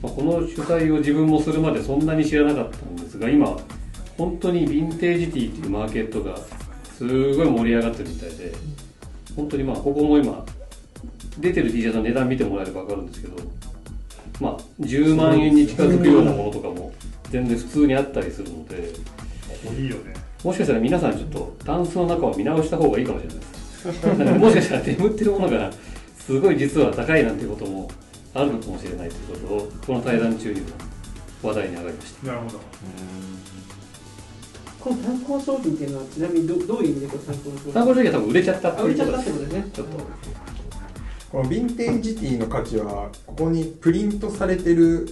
[0.02, 3.56] まあ、この取材を自分もするまでそんなに知らなかったんですが今
[4.16, 6.38] 本当にヴィンテージティーっていうマーケットが
[6.96, 8.52] すごい盛り上がってるみたいで
[9.36, 10.44] 本当にまあここも今
[11.38, 13.36] 出てる T シャツの値段見てもらえれば分かるんですけど
[14.40, 16.92] まあ10万円に近づくようなものとかも
[17.30, 18.92] 全然普通にあったりするので
[19.78, 20.14] いいよね。
[20.42, 24.38] もしかしたら皆さんちょっとタンスの中を見直した方がいいかもしれないです。
[24.38, 25.70] もしかしたら眠ってるものが
[26.18, 27.90] すごい実は高いなんてことも
[28.32, 30.66] あるのかもしれないということをこの対談中にも
[31.42, 32.26] 話題に上がりました。
[32.26, 32.60] なるほど。
[34.80, 37.72] この参考商品っていうのは、ちなみにどどういう意味で参考の商品？
[37.72, 39.64] 参考書は多分売れちゃったっ売いうことれちゃったってことですね。
[39.72, 39.96] ちょっと。
[41.30, 45.08] このヴィンテージティの価値はここにプリントされてる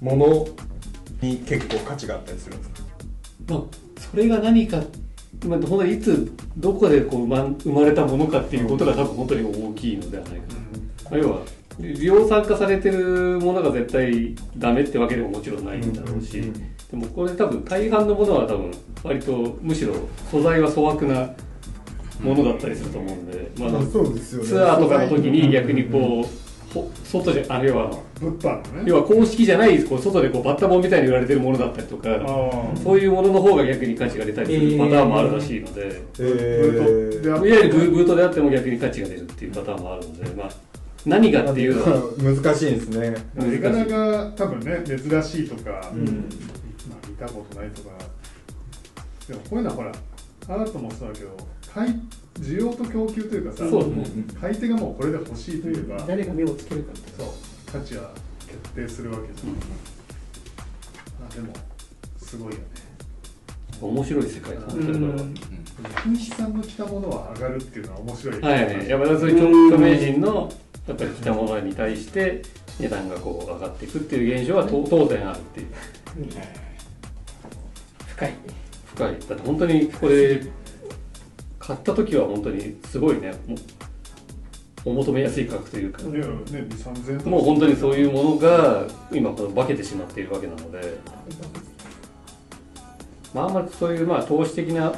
[0.00, 0.48] もの
[1.20, 2.82] に結構価値があったりするんですか？
[3.48, 3.62] まあ
[4.00, 4.82] それが何か
[5.46, 11.40] まあ、本当にいつどこでこう生ま生まれたものかっていうことが多分本当に大きいのではないかな、まあ要は
[11.80, 18.72] 量産化されてるものが絶対ダメってわけでももちろんないんだろうし、うんうんでもこれ多分大半のものは多分
[19.04, 19.94] 割とむしろ
[20.28, 21.30] 素材は粗悪な
[22.20, 24.48] ものだったりすると思うんで、まあ、そうですよね。
[24.48, 27.90] ツアーとかの時に逆にこう、ほ外じゃあ要は
[28.20, 28.84] 物販のね。
[28.86, 32.08] 要は公式じゃないこう外でこうバッタモンみたいに売られてるものだったりとか
[32.82, 40.50] そういうものの方が逆に価値が出たりするパターンもあるらしいので、えブートいわゆるブーブートであっても逆に価値が出るっていうパターンもあるので、まあ、
[41.06, 42.12] 何がっていうのは。
[42.18, 43.14] 難しいですね。
[43.38, 46.04] 絵柄が多分ね珍しいとか、うん。
[46.88, 47.90] まあ、見たことないとか。
[49.28, 49.92] でもこういうのはほら
[50.48, 51.36] アートもそうだけど
[51.72, 51.94] 買い
[52.40, 54.04] 需要と供給というかさそうね。
[54.40, 57.24] 買い手がもうこれで欲しいといえば、誰が目をつけるかみたいな。
[57.24, 57.34] そう
[57.72, 58.10] 価値は
[58.46, 59.54] 決定するわけじゃん、
[61.30, 61.52] あでも
[62.18, 62.64] すごいよね。
[63.80, 65.34] 面白い世界だなってうこれはん
[66.02, 68.40] 金石さんの着たものは上がるっていうのは面白い。
[68.42, 68.76] はい。
[68.76, 70.52] はい、やっぱりそういう著著名人の
[70.90, 72.42] やっぱり着たものに対して
[72.80, 75.66] 値段がこう上がっていくっていう現象はと当然あるっていう。
[78.08, 78.34] 深い。
[78.86, 79.12] 深い。
[79.12, 80.40] だって本当にこれ
[81.60, 83.32] 買った時は本当にすごいね。
[84.84, 86.02] お求めやすい価格というか。
[86.02, 87.30] いやね、2、3000円とか。
[87.30, 90.98] もう本当にそういうものが今この化けてしまっているわけなので、
[93.32, 94.92] まあ、あんまりそういうまあ投資的な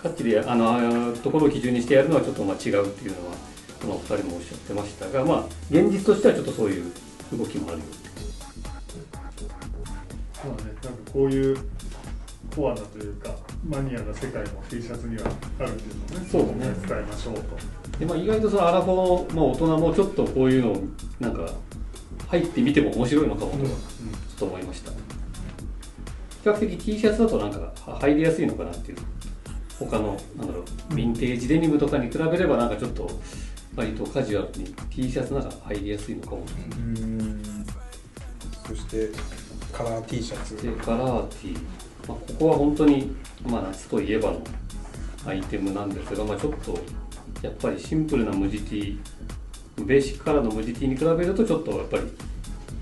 [0.00, 3.51] 価値であのところを基準にしてやるのはちょっとまあ違うっていうのは
[3.82, 6.92] このお二人もおっしゃってましたが、まあ、現実としてはちょっとそういう
[7.36, 7.84] 動きもあるよ。
[10.40, 11.56] そうだね、なんかこういう
[12.54, 13.30] コアなというか、
[13.68, 15.24] マニアな世界も T シャツには
[15.58, 16.74] あるっていうのをね、そうだね。
[16.86, 17.42] 伝えましょうと。
[17.98, 20.82] で、まあ、意外とそのアラフォー、まあ、大人もちょっとこういうのを
[21.18, 21.50] なんか
[22.28, 24.96] 入ってみても面白いのかもとはちょっと思いました、比
[26.44, 28.98] 較的 T シャツだとなんかは入りやすいのかなっていう。
[29.78, 30.64] 他のなんだろう
[30.94, 33.10] ヴィンテージデニムとかに比べればなんかちょっと
[33.76, 36.42] 割とカジュアルに T シャツなんか入りやすいのかも。
[36.76, 37.42] うん。
[38.66, 39.08] そして
[39.72, 40.62] カラー T シャツ。
[40.62, 41.56] でカラー T、
[42.06, 43.14] まあ、ここは本当に、
[43.46, 44.42] まあ、夏といえばの
[45.26, 46.78] アイテムなんですが、まあ、ちょっと
[47.42, 49.00] やっぱりシンプルな無地 T
[49.78, 52.02] ベーシックカラーの無地 T に比べるとちょっとやっぱり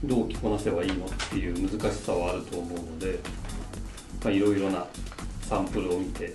[0.05, 3.19] どう着こなせばいいのっていう難しさはあると思うので
[4.25, 4.87] まあいろいろな
[5.43, 6.35] サンプルを見て、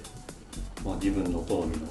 [0.83, 1.87] まあ、自分の好みの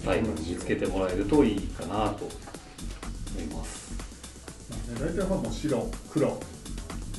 [0.00, 2.32] スタイルを見つけてもらえるといいかなと思
[3.38, 3.92] います。
[4.98, 6.40] 大体まあもう白、黒、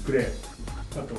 [0.08, 0.26] グレー、
[1.00, 1.13] あと、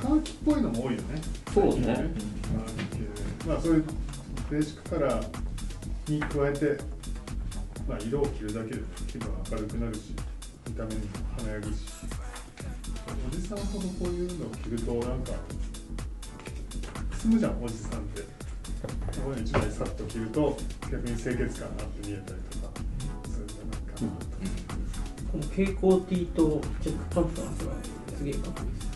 [0.00, 1.20] カーキっぽいのも多いよね。
[1.52, 3.84] そうねカーキ系まあそういう
[4.48, 6.80] ベーシックカラーに加えて、
[7.88, 10.14] まあ、色を着るだけで気分が明るくなるし、
[10.68, 11.06] 見た目にも
[11.36, 11.70] 華やぐし、
[13.28, 15.32] おじさんほどこういうのを着るとなんか、
[17.10, 18.39] くすむじゃん、おじさんって。
[18.82, 18.88] こ
[19.26, 20.56] こに一枚さっと着ると
[20.90, 22.72] 逆に清潔感があって見えたりとか、
[23.24, 24.30] そういうのなんかなと。
[25.30, 27.72] この蛍光 T とチェックパンツのやつが
[28.16, 28.88] すげえかっこいいです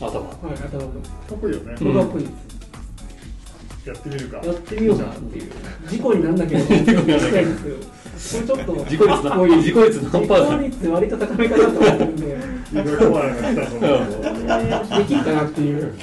[0.00, 0.96] 頭はい頭のか
[1.34, 1.74] っこいいよね。
[1.78, 4.36] これかっこいいですやってみるか。
[4.38, 5.52] やってみようかなっていう
[5.88, 7.74] 事故になんなければ事故になんなければこれ
[8.20, 12.24] ちょっと自己率な自己率何パーセント自己率割と高めかなと思ってるんで
[12.72, 14.98] いろいろコアなのが来たと思う。
[14.98, 15.94] できるかなっていう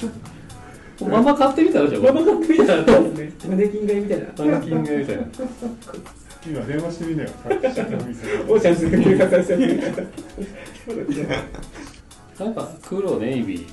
[1.06, 5.24] まんま買ってみたらじゃあママ買ってみたらそうですね胸金買いみたいなランキングみたいな
[6.46, 7.30] 今電話してみなよ。
[7.46, 7.50] お
[8.06, 9.94] 店でオーシャンズで計画させてみたい
[12.40, 13.68] なんか黒ネイビー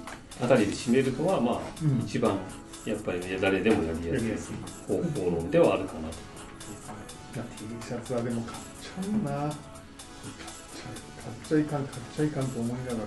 [0.44, 1.60] あたりで締めるのはまあ、
[2.04, 2.37] 一番
[2.84, 4.54] やっぱりね誰でもやりやすい
[4.88, 6.14] 方法論ではあるかなと
[7.34, 9.30] T シャツはでも買っちゃうな。
[11.24, 13.06] 買っちゃいかん、買っちゃいかんと思いながら。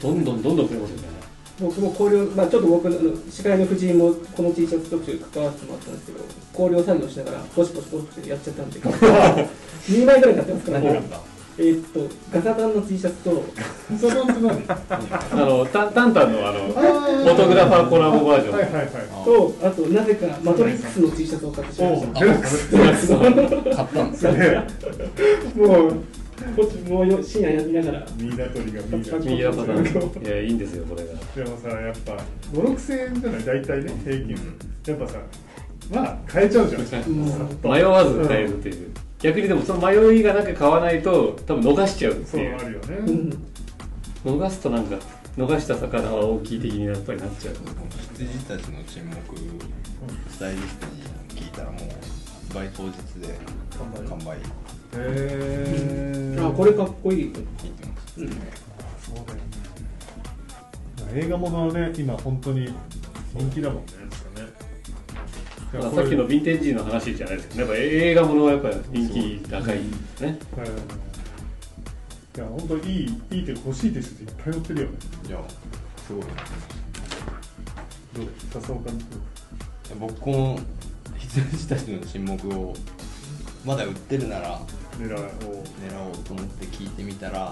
[0.00, 1.29] どんどんどんどん増えますよね
[1.60, 6.18] 僕も考慮、まあ、ちょっと僕のあの司会の藤井もこの T シャツ特集に関わってもらったんですけど
[6.52, 11.02] 考慮作業しながらポシポシポシポシやっちゃったんで 2枚ぐらい買ってますからね
[11.58, 12.00] えーっと
[12.32, 13.44] ガサタンの T シャツと
[14.00, 14.62] そのって何？
[15.32, 18.86] あのタンタンタンのあのフォトグラファーコラボバージョン、はいはいはい。
[19.24, 23.08] とあとなぜかマトリックスの T シャツを買ってしまいましたおう、デラックス。
[23.76, 25.66] 買ったんですすげえ。
[25.66, 25.94] もう
[26.56, 28.06] こっちもうよ深夜やりながら。
[28.16, 29.18] ミイラ取りがミイラ。
[29.18, 30.26] 右ラパターン。
[30.26, 31.12] いやいいんですよこれが。
[31.44, 32.12] でもさ、やっぱ
[32.52, 34.36] 5、6千円じゃない、大体ね、平均。
[34.86, 35.18] やっぱさ、
[35.90, 36.82] まあ、買えちゃうじゃん。
[37.62, 42.40] 迷わず買えるっていう、逆にでもその迷いがなく買わないと多分逃しちゃうってそう。
[42.40, 42.96] いうあるよね。
[42.96, 43.46] うん
[44.22, 44.96] 逃すとなんか
[45.38, 47.54] 逃した魚は大きい的にやっぱりなっちゃう。
[48.14, 49.36] 羊たちの沈黙
[50.30, 53.38] スタイリストに聞いたらもう発売当日で
[54.08, 54.36] 完売
[54.94, 58.32] へーあこれかっこいい聞いてますそうだよ
[59.36, 61.20] ね。
[61.26, 62.72] 映画ものはね、今本当に
[63.34, 63.90] 人気だもんね。
[65.72, 68.76] さっきのヴィンテージの話じゃないですけど、やっぱ映画ものはやっぱり
[69.06, 69.08] 人
[69.40, 70.38] 気高いね。
[70.56, 70.68] はい
[72.36, 74.94] いや本当いいいいけど欲しいって人いっぱい乗ってるよね
[75.28, 75.42] いや
[76.06, 76.22] すごい
[78.14, 78.26] どう？
[78.52, 78.98] 笹岡の
[79.98, 80.58] 僕この
[81.18, 82.72] 羊たちの沈黙を
[83.64, 84.58] まだ売ってるなら
[84.98, 85.20] 狙おう。
[85.80, 87.50] 狙おうと思って聞いてみたらもう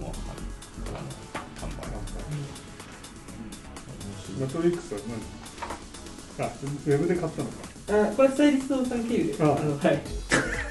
[0.00, 0.12] あの
[1.60, 1.72] 完売。
[4.40, 5.18] マトリックスは何
[6.46, 6.50] あ
[6.86, 7.54] ウェブで買ったのか。
[7.90, 9.42] あこれスタイリストさん経由で。
[9.42, 9.46] あ。
[9.46, 10.00] あのはい。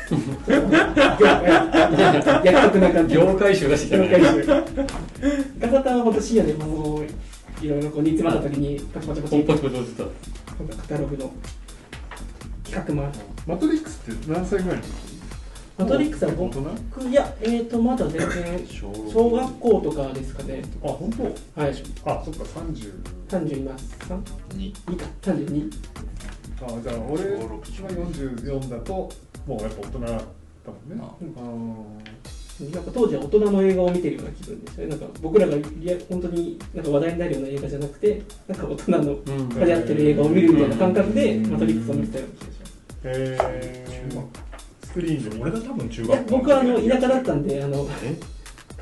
[2.46, 3.16] 約束な感じ。
[3.16, 4.08] 業界種出してきたね。
[5.60, 7.06] ガサタンは本当深夜でもう
[7.66, 10.12] いろいろこう煮詰まった時にパチパチパチポチポチポチと。
[10.78, 11.32] カタログの
[12.64, 14.90] 企画もあってマトリックスって何歳ぐらいの時？
[15.78, 16.60] マトリックスは僕
[17.08, 20.62] いやえーとまだ全然小小学校とかですかね。
[20.84, 21.24] あ本当？
[21.62, 21.72] はい。
[22.06, 22.94] あそっか30
[23.30, 23.96] 30います。
[24.52, 25.06] 3に2か。
[25.22, 25.72] 32
[26.60, 29.10] あじゃあ俺が44だと
[29.46, 30.22] もうやっぱ大人だもんね。
[31.00, 31.16] あ。
[31.40, 39.50] あなんか当時は大人の映画を見てるような気分ですよねなんか僕らがリア本当になんか話題になるような映画じゃなくてなんか大人のうん。
[39.50, 41.52] 流行ってる映画を見るみたいな感覚でうん。
[41.52, 42.57] マトリックスを見てたような気がします
[43.04, 48.16] えー、スクリーンで見俺が多分中学校僕はあの田舎だったんであのえ？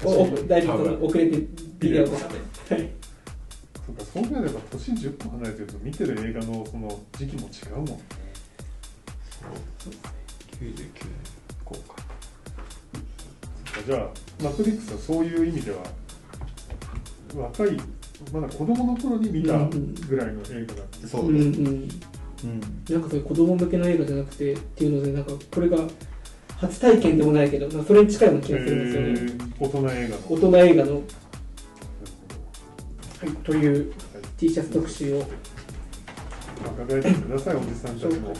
[0.04, 1.38] おおだいぶその遅れて
[1.80, 2.18] ビデオとか
[2.70, 2.90] で、はい、
[3.86, 5.68] そうかそうなれば年10個離れてる。
[5.68, 8.00] と見てる映画のその時期も違うもんね。
[10.60, 10.92] 99年
[11.64, 11.96] こうか
[13.74, 13.88] そっか。
[13.88, 14.10] じゃあ
[14.44, 15.78] マトリックスはそういう意味では
[17.36, 17.78] 若い
[18.32, 19.58] まだ子供の頃に見た
[20.08, 21.90] ぐらいの映画だってそううんですうんうん
[22.90, 25.78] なんかそういう子供向けの映画じゃなくてっていうのでなんかこれが
[26.58, 30.16] 初体験でもないけどなんかそれに近いような気がするんですよね、えー大人映画。
[30.18, 31.04] の大人映画の、はい、
[33.44, 33.94] という
[34.38, 35.20] T シャツ特集を。
[35.20, 35.28] はい
[36.88, 38.34] てくださいおじさんたちも。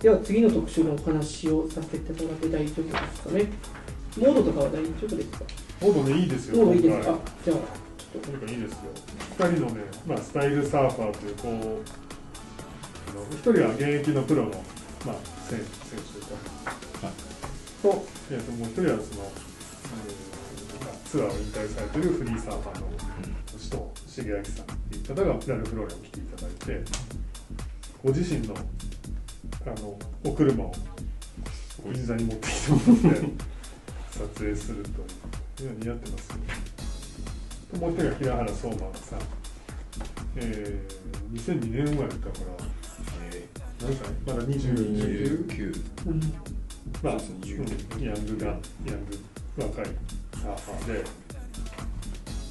[0.00, 3.46] では次の特集のお話をさせていただいて大丈夫ですかね。
[4.16, 5.44] モードとかは大丈夫ですか？
[5.82, 7.18] モードねいいですよモードいいですか？
[7.44, 7.56] じゃあ
[8.22, 8.78] 回なんかいいですよ。
[9.38, 12.09] 2人のね、まあ、スタイルサーファーというこう
[13.10, 14.50] あの1人は現役のプロの、
[15.04, 15.16] まあ、
[15.48, 16.22] 選選手とい。
[16.22, 16.26] う
[17.00, 17.10] か
[17.82, 19.32] と,、えー、ともう1人はその、
[19.96, 22.86] えーまあ、ツアーを引退されているフリーサーファーの
[23.50, 26.84] 首藤重明さんという方がラルフローレンを来ていただいて
[28.04, 30.72] ご自身のあのお車を
[31.92, 33.20] 銀座に持ってきてもらって
[34.10, 36.30] 撮影するといういや似合ってます。
[36.30, 39.18] よもう一人が平原相馬さん、
[40.36, 42.28] えー、2002年生まれだか
[42.60, 42.69] ら
[43.82, 44.74] 何歳まだ20
[45.46, 46.20] 29うん。
[47.02, 47.14] まあ、
[48.00, 48.46] ヤングが
[48.86, 49.18] ヤング
[49.56, 49.86] 若い
[50.32, 51.04] サーファーで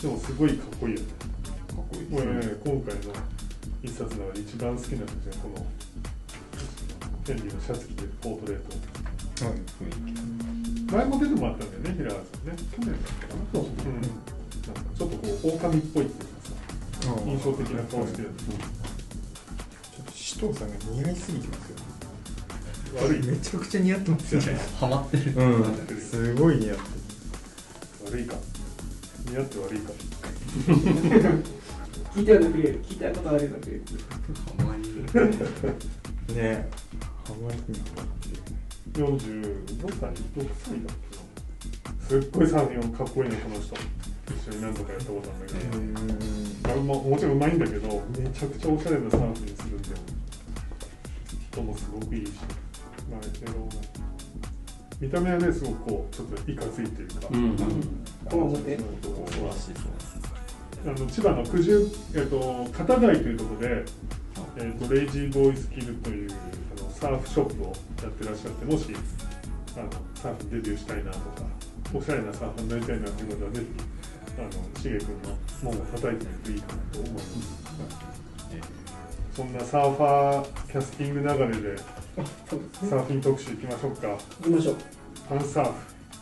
[0.01, 3.01] でもすごいかっこいいよねかっこいいこれねですね今回の
[3.83, 5.65] 一冊の中で一番好きなんですよこの
[7.27, 9.53] ヘンリーのシャツ着てるポートレートはい。
[9.53, 10.15] 雰囲
[10.87, 12.53] 気前も出てもらったんだよね平原さんね。
[12.71, 16.59] 去年だったかなそう、うん、なんかちょっとこう狼っぽいっていうかさ。
[17.25, 18.98] 印象的な顔してる、ちょ
[20.47, 21.75] っと首藤さんが似合いすぎてますよ。
[23.03, 24.59] 悪いめちゃくちゃ似合ってますよね。
[24.79, 25.33] ハマってる。
[25.35, 25.99] うん。
[25.99, 26.83] すごい似合って
[28.05, 28.35] 悪いか。
[29.29, 29.91] 似合って悪いか。
[32.15, 35.03] 聞いたようなくれる聞いたことあるようハマりる
[36.35, 36.67] ね。
[37.23, 38.39] ハマりにハマってる
[39.05, 41.29] 45歳6歳だっけな
[42.07, 50.18] すっごいサーフィンかっこいいのこの人一緒に何度かやったことあるんだけど、まあももちろんうまいんだけどめちゃくちゃおしゃれなサーフィンするんだよ
[51.51, 52.31] 人もすごくいいし、
[53.09, 53.99] まあ、エロな
[54.99, 57.55] 見た目はねすごくこうちょっといかついっていうか、うん
[58.29, 58.77] こう思って。
[58.77, 59.09] そ
[59.41, 59.73] うらしい
[60.85, 63.85] あの千葉の九十、えっと片貝というところで、
[64.57, 66.31] えっと Lazy Boy Skill という
[66.77, 67.65] あのサーフショップを
[68.01, 68.95] やってらっしゃってもし
[69.75, 71.43] あのサーフィンデビューしたいなとか
[71.93, 73.67] おしゃれなサーファーになりたいなということはぜひ
[74.37, 78.78] あのしげ君の門を叩いてみるといいかなと思います、
[79.39, 84.09] そんなサーファーキャスティング流れでサーフィン特集いきましょうか。
[84.09, 84.75] 行きましょう。
[85.29, 85.71] ファンサーフ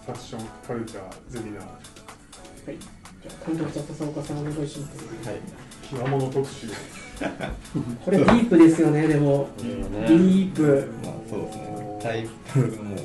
[0.06, 1.64] ファッションカルチャーゼミナー。
[1.64, 1.72] は
[2.72, 2.78] い。
[2.78, 5.28] じゃあ今度はじゃあ笹岡さんお願いします。
[5.28, 5.40] はい。
[5.90, 6.68] 極物特集。
[8.06, 9.50] これディープですよねでも。
[9.64, 10.88] いいよデねィープ。
[11.04, 12.00] まあそうですね。
[12.04, 13.02] タイプもフ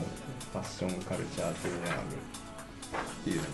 [0.59, 3.49] ァッションカルチャーセミナー部っていうので、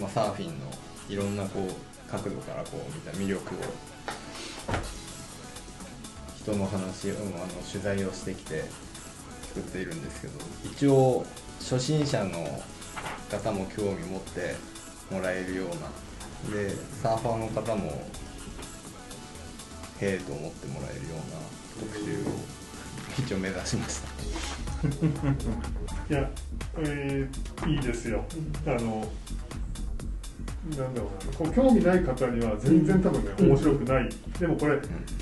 [0.00, 0.70] まあ、サーフィンの
[1.10, 3.58] いろんなこう角度からこう見た魅力を
[6.56, 8.64] の話、うんあの取材をしてきて
[9.54, 10.34] 作っているんですけど
[10.64, 11.24] 一応
[11.60, 12.62] 初心者の
[13.30, 14.54] 方も興味持って
[15.10, 15.68] もらえるよう
[16.50, 16.70] なで
[17.02, 18.02] サーファーの方も
[20.00, 22.58] へえと思ってもらえるような特集を
[23.18, 24.08] 一応目指しました
[26.14, 26.30] いや、
[26.78, 28.24] えーいいですよ。
[28.64, 29.04] あの、
[30.76, 34.08] なんだろうな、こう興味ない方には全然多分ね、面白くない。
[34.38, 34.78] でもこれ、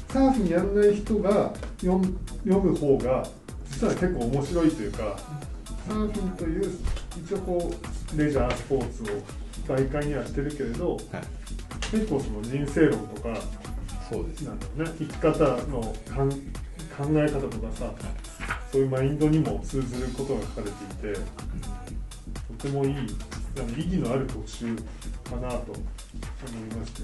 [0.08, 3.26] サーフィンやらない人が読む読む方が、
[3.70, 5.18] 実は結構面白いというか、
[5.86, 6.70] サーフィンという、
[7.24, 7.72] 一応こ
[8.14, 9.06] う、レジャースポーツを
[9.68, 11.00] 大会にはしてるけれど、はい。
[11.90, 13.38] 結構その人生論とか、
[14.10, 14.42] そうです。
[14.42, 16.36] なんだろうね、生き方のかん考
[17.14, 17.92] え方とかさ、
[18.72, 21.20] そういうマインドにも通ずることが書かれていて、
[22.58, 24.76] とてもいい、意義のある特集
[25.26, 27.02] かなと思いまして、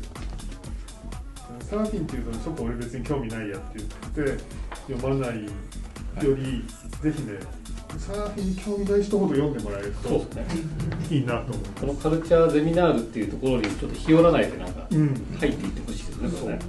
[1.68, 3.78] サーフィンっていうと、ちょっと俺別に興味ないやって
[4.14, 4.44] 言って、
[4.88, 5.50] 読まないよ
[6.36, 6.64] り、
[7.00, 7.38] ぜひね
[7.98, 10.26] サーフィンに興味ない人ほど読んでもらえると
[11.10, 11.80] いいなと思います。
[11.80, 16.60] このカルチャーゼミナールっていうところにちょっと日和らないでなんかうん入っていってほしいですねこれね。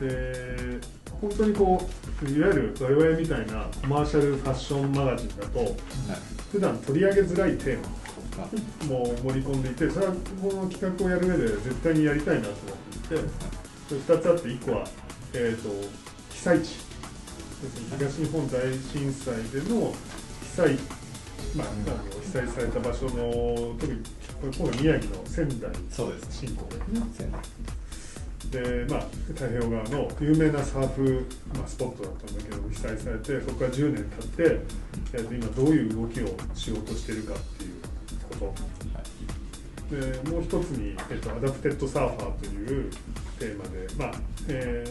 [0.00, 0.86] で
[1.20, 1.88] 本当にこ
[2.22, 5.76] ういわゆる我々みたいなコマーシャルファッションマガジンだと
[6.52, 7.88] 普段取り上げづらいテーマ
[8.38, 12.76] あも盛り込んでいてそれはこの企画をやる上で絶対にやりたいなと思っ
[13.08, 13.28] ていて
[13.88, 14.84] それ2つあって1個は、
[15.32, 15.68] えー、と
[16.30, 16.86] 被災地。
[17.98, 18.60] 東日本大
[18.92, 19.92] 震災での
[20.42, 20.74] 被災、
[21.56, 24.02] まあ、あの被災された場所の特に
[24.40, 25.70] これ今度宮城の仙台
[26.30, 26.88] 新港です。
[26.88, 27.40] ね仙台。
[28.50, 34.60] でまあ、太平洋側の有名なサーフ、まあ、スポットだったんだけど被災されてそこから10年経って、
[35.14, 37.72] えーと今どういう動きをしようとしてるかっていう
[38.36, 38.54] こ
[39.88, 39.94] と。
[39.96, 42.90] でもう一つに、えーと adapted surfer という
[43.38, 44.12] テーマで、まあ
[44.48, 44.84] え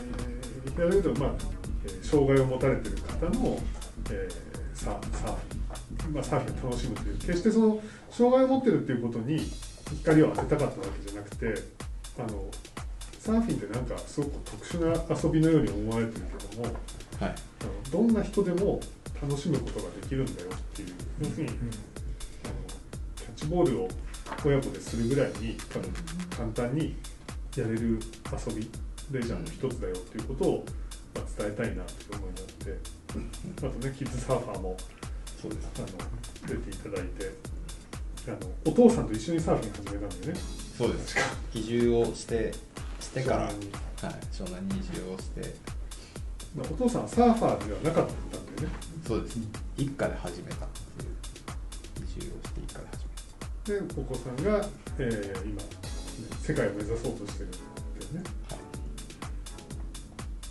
[0.66, 1.32] ー、いきなり言うと、まあ
[1.86, 3.60] えー障害を持たれてる方の、
[4.12, 7.82] えーササーフィン、まあ、サーフィンを楽しむという決してその
[8.12, 9.40] 障害を持ってるっていうことに
[10.04, 11.54] 光を当てたかったわけじゃなくて
[12.20, 12.46] あの
[13.20, 14.94] サーフィンってなんかすごく特殊な
[15.24, 16.76] 遊びのように思われてるけどもはい。
[17.22, 18.80] あのどんな人でも
[19.22, 20.90] 楽しむことができるんだよっていう
[21.22, 21.50] 要するに、
[23.36, 23.90] ッチボールを
[24.46, 25.92] 親子でするぐらいに多分
[26.36, 26.96] 簡単に
[27.56, 28.00] やれる
[28.48, 28.70] 遊び
[29.12, 30.66] レジャーの一つだよっていうことを、
[31.14, 34.78] まあ、伝えたいなという思いがあってあとねキッズサーファーも
[35.42, 35.88] そうですあの
[36.48, 37.56] 出ていただいて
[38.28, 40.40] あのお父さんと一緒にサーフィン始めたんだよね。
[40.76, 41.16] そうです。
[41.54, 42.52] 移住をして
[43.00, 43.54] してから、はい。
[44.32, 45.56] 湘南に、湘南に移住をして。
[46.56, 48.76] まあお父さんはサーファーではなかったんだよね。
[49.08, 49.40] そうです。
[49.78, 50.66] 一家で始めた
[53.66, 54.66] でお子さんが、
[55.00, 55.68] えー今、ね
[56.42, 57.64] 世界を目指そうとしてるんだよ
[58.14, 58.64] ね、たはい。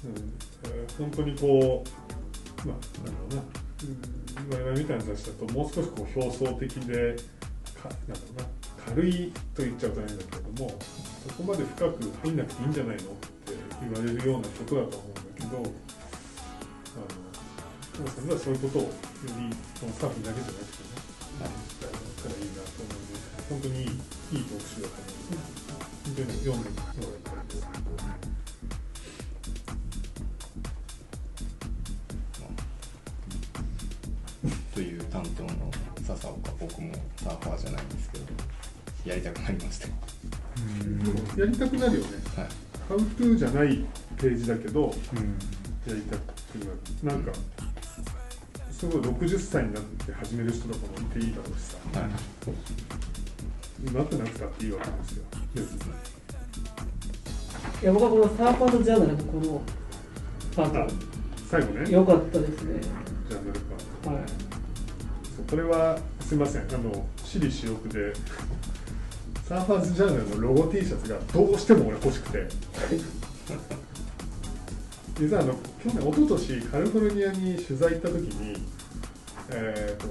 [0.05, 0.33] うん。
[0.65, 1.85] えー本当にこ
[2.65, 3.43] うまあなんだろうな、
[4.53, 7.17] うん、我々みたいな雑誌だともう少しこう表層的で
[7.83, 8.47] かなんだろうな。
[8.87, 10.79] 軽いと言っちゃうとあれだけれども
[11.27, 15.61] そこまで深く入んなくていいんじゃないのって言われるようなことだと思うんだけどあ
[17.99, 18.89] の王さんがそういうことをよ
[19.23, 20.91] りそのサーフィンだけじゃなくてね。
[21.41, 21.64] はい
[23.65, 25.41] 当にいいいい特集だと思う
[26.11, 27.65] ので本当に読んでもらいたいです。
[34.75, 35.51] という担当の
[36.05, 38.25] 笹岡僕もサーファーじゃないんですけど
[39.07, 39.87] やりたくなりました
[41.41, 42.09] やりたくなるよね。
[42.37, 42.49] はい
[42.87, 43.83] ハウトゥーじゃない
[44.19, 44.93] ページだけど、
[45.87, 46.21] やりたく
[47.03, 47.19] なる。
[47.19, 47.33] なんか、
[48.71, 53.14] すごい60歳になって始める人とかもいていいだろうしさ、はい
[53.83, 55.25] 上手くなくたっていいわけですよ。
[57.83, 59.63] いや僕はこのサーファーとジャーナルのこの
[60.55, 60.91] パあー
[61.51, 62.81] 最後ね、ト良かったですね。
[63.29, 64.11] じゃあなるか。
[64.11, 64.23] はい。
[65.37, 68.13] そうこれはすみません、あの私利私欲で、
[69.47, 72.49] サーファーズジャーナルのロゴ T シャツがどうしても俺欲しくて、
[75.21, 78.57] 実はあの去年、一昨年カリフォルニアに取材行った時に、
[79.51, 80.09] えー、と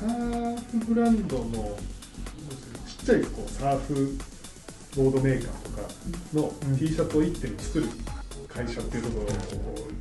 [0.00, 1.99] サーフブランドのち
[3.02, 4.18] っちゃいこうサーフ
[4.96, 5.88] ボードメーカーとか
[6.34, 7.86] の T シャツを一手に作る
[8.48, 9.28] 会社っていうところを、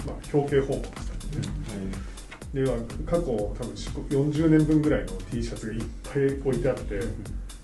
[0.08, 2.10] まあ、表敬訪問したんですね。
[2.54, 7.00] では過去多分40年分ぐらいの T シャツがいっぱい置いてあって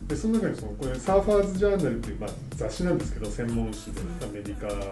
[0.07, 2.97] でその中にそのこれサーファーズジャーナルっていう、まあ、雑誌なん。
[2.99, 4.89] ですけど専門誌でアメリカが本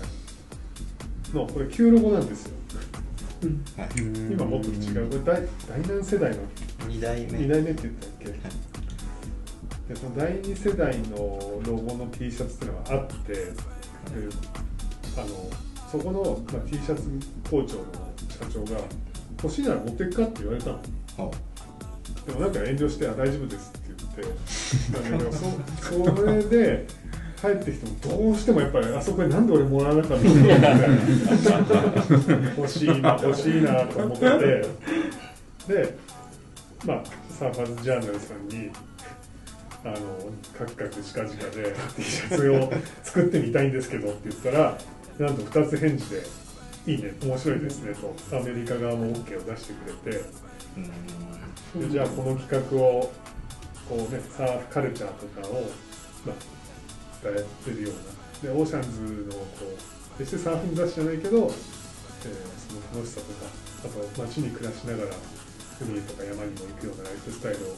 [0.00, 2.56] 来のこれ旧ロゴなんですよ
[3.76, 3.88] はい
[4.32, 6.42] 今もっと違うこれ第第何世代の
[6.88, 8.67] 2代目2代目って言ったっけ
[9.88, 13.54] でその第2世代のロゴの T シャツっていうのがあってで
[15.16, 15.28] あの
[15.90, 17.04] そこの、まあ、T シャツ
[17.50, 17.84] 工長の
[18.28, 18.80] 社長が
[19.42, 20.82] 欲しいなら持っていくかって言われたの。
[21.18, 21.30] あ。
[22.26, 24.22] でもなんか遠慮して「あ大丈夫です」って言って。
[24.92, 25.38] だけどそ
[26.14, 26.86] それで
[27.40, 30.28] 帰ってきてもどうしてもやっぱりあそこでなんで俺もらわなかったの
[32.58, 34.28] 欲しいな欲しいなと思って。
[35.66, 35.96] で
[36.84, 38.70] まあサーファーズジャーナルさんに
[39.94, 42.72] あのカクカクしかじかで T シャツを
[43.02, 44.78] 作ってみたいんですけどって言ったら
[45.18, 46.22] なんと2つ返事で
[46.86, 47.94] 「いいね面白いですね」
[48.30, 50.24] とアメリカ側も OK を出してくれて。
[50.76, 51.18] うん
[51.76, 53.12] でじゃあこの企画を
[53.88, 55.62] こうねサーフカルチャーとかを、
[56.24, 59.46] まあ、伝えてるようなでオーシャンズのこ
[60.14, 61.48] う決してサーフィン雑誌じゃないけど、えー
[62.68, 63.48] その楽しさとか
[63.84, 65.10] あと街に暮らしながら
[65.80, 67.76] 海とか山にも行くようなライフスタイルを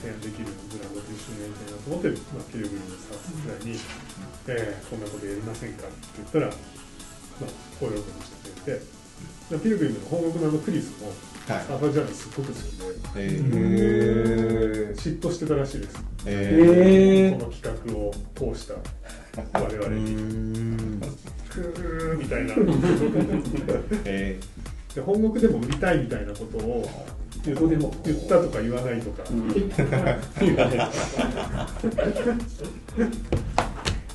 [0.00, 3.76] 提案できるブランドと一緒にやりたいなと思って、まあ、キルグリのサーフぐらいに、
[4.48, 6.56] えーこんなことやりませんかって言ったら、まあ、
[7.80, 9.00] お喜びしてくれて
[9.50, 12.64] でピルグリムの本国のクリスもはいサーファージャーナルすっごく好き
[13.14, 13.28] でへ
[14.94, 18.74] 嫉妬してたらしいですえへこの企画を通した
[19.52, 21.00] 我々に
[21.48, 22.54] クーみたいな
[24.04, 24.38] え
[24.94, 26.88] で本国でも売りたいみたいなことを
[27.44, 29.22] でも言ったとか言わないとか、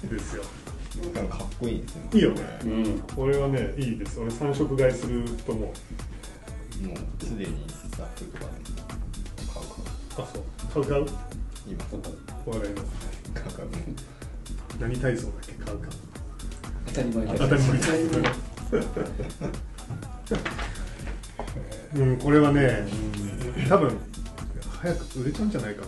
[0.10, 0.44] ですよ。
[1.02, 2.02] ー、なんかかっこいいですね。
[2.14, 2.60] いいよね。
[2.64, 3.00] うん。
[3.16, 4.20] これはねいいです。
[4.20, 5.68] 俺3色買いすると思う。
[6.88, 8.52] もうすでにスタッフとかで
[9.52, 10.44] 買うかあそう。
[10.74, 11.06] 買う買う。
[11.68, 11.84] 今
[12.46, 12.76] お笑いの
[13.34, 13.70] 買う買う。
[14.80, 15.90] 何体操だっけ買うか。
[16.88, 17.80] 当たり前当たり前
[21.96, 22.88] うんこれはね
[23.70, 23.98] 多分
[24.82, 25.82] 早く売れちゃうんじゃないか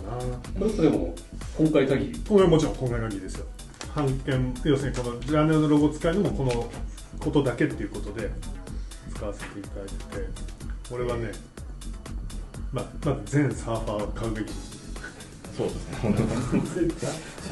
[0.58, 1.14] これとでも
[1.56, 2.18] 今回限り？
[2.28, 3.46] これはもちろん今回限りですよ。
[3.94, 6.70] 版権要するにこのジャーナルのロゴ使えるのもこの
[7.18, 8.30] ことだけっていうことで
[9.14, 10.02] 使わせていただいてて
[10.88, 11.32] これはね
[12.72, 14.46] まあまず全サーファーは買うべき。
[14.46, 14.78] です
[15.56, 15.98] そうですね。
[16.02, 16.28] 本当に。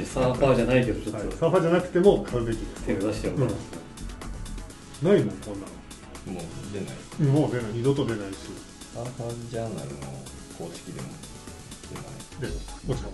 [0.06, 2.82] サーファーじゃないけどちょっはい、とサーファーじゃなくても買うべきです。
[2.84, 5.08] 手を出しちゃうかうん。
[5.08, 6.88] ないもんこんなもう出ない。
[6.88, 8.36] のもう出ない二度と出ないし。
[8.96, 9.96] サーファージャーナルの
[10.58, 11.08] 公式でも
[12.40, 12.52] 出ない。
[12.52, 13.12] でもちろん、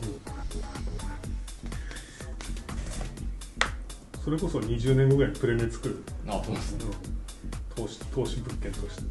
[4.24, 6.84] それこそ20年後ぐらいにプレネ作る、あそうですね。
[7.74, 9.02] 投資投資物件として。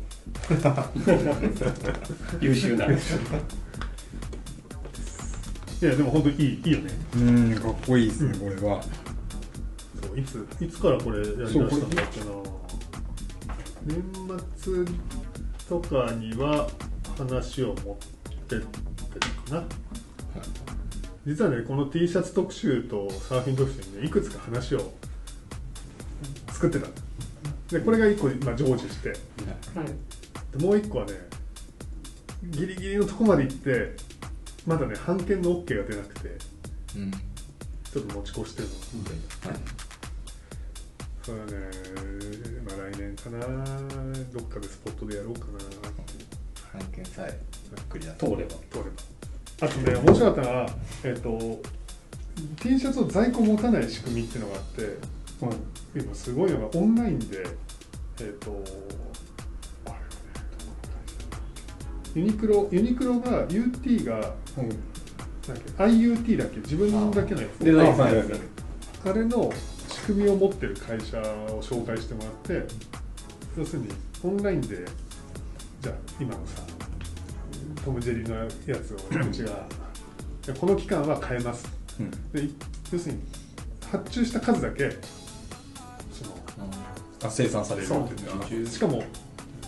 [2.39, 2.97] 優秀ない
[5.81, 6.91] やでも本当にいいいいよね。
[7.15, 8.81] うんかっこいいですねこれは。
[10.01, 11.79] そういついつからこれやりだしたんだっ
[12.11, 12.27] けな
[13.85, 14.03] 年
[14.57, 14.85] 末
[15.67, 16.69] とかには
[17.17, 17.95] 話を持っ
[18.47, 18.65] てって
[19.19, 19.63] たかな。
[21.25, 24.91] 実はねこの T シャツ特集とサーフィン特集にねいくつか話を
[26.49, 26.87] 作ってた。
[26.87, 26.93] の
[27.69, 29.09] でこれが1個、まあ、成就して。
[29.09, 29.17] はい。
[30.57, 31.13] でもう1個はね
[32.43, 33.95] ギリギリのとこまで行って
[34.65, 36.29] まだね版権の OK が出なくて
[36.97, 37.11] うん。
[37.11, 38.73] ちょっと持ち越してるの。
[39.51, 39.59] はい。
[41.23, 41.53] それはね、
[43.31, 47.39] まあ、来年かなどっかでスポットでやろうかな版権さえ
[47.89, 48.37] クリア通れば。
[48.37, 48.89] 通れば。
[49.61, 50.69] あとね面白かったのは
[51.03, 51.61] えっ、と
[52.61, 54.97] T シャツを在庫持たない仕組みっていうのがあって、
[55.95, 57.43] 今すごいのがオンラインで
[58.21, 58.63] えっ、と
[59.85, 61.41] あれはねどこの会社だっ
[62.13, 62.19] け？
[62.19, 64.75] ユニクロユニクロが UT がなんだ
[65.53, 66.57] っけ？IUT だっけ？
[66.61, 67.61] 自分だけのやつ。
[69.05, 69.51] ああれの
[69.89, 72.67] 仕組みを持ってる会社を紹介してもらって
[73.57, 73.89] 要するに
[74.23, 74.85] オンラインで
[75.81, 76.61] じゃあ今のさ
[77.83, 78.47] トム・ジェリーのや
[78.81, 79.67] つをうちが
[80.45, 81.65] でこの期間は買えます。
[82.33, 82.47] で
[82.91, 83.21] 要するに
[83.91, 84.89] 発注した数だけ
[86.11, 86.37] その
[87.23, 87.87] あ生産される。
[87.87, 88.07] そうっ
[88.47, 89.03] ていうしかも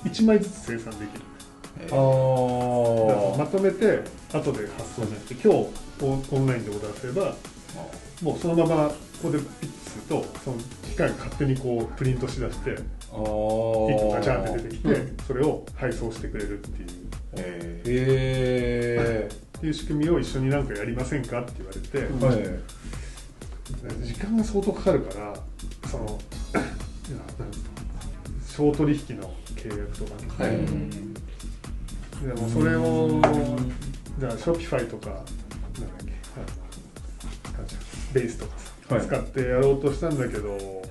[0.03, 1.21] 1枚ずつ生産できる。
[1.79, 7.35] えだからまあとめて後で発送じゃなくて今日オンラインでオーダーすれば
[8.21, 12.77] もうそのままここでピッチするとその機械が勝手にこうプリントしだして
[13.13, 16.87] あ1個あガチャンって出てきてそれを配送してくれるっていう。
[17.35, 25.33] えへっていう仕組みを一緒になんかやりませんかって言われて、えはい時間が相当かかるから
[25.89, 26.59] そのいや
[27.39, 28.61] なんつう。
[28.61, 30.57] の小取引の契約とかね、はい
[32.27, 33.19] でもそれを
[34.19, 35.25] じゃあ Shopify とかなんだっ
[38.13, 38.51] けベースとか
[38.87, 39.05] さ、はい。
[39.05, 40.82] 使ってやろうとしたんだけどち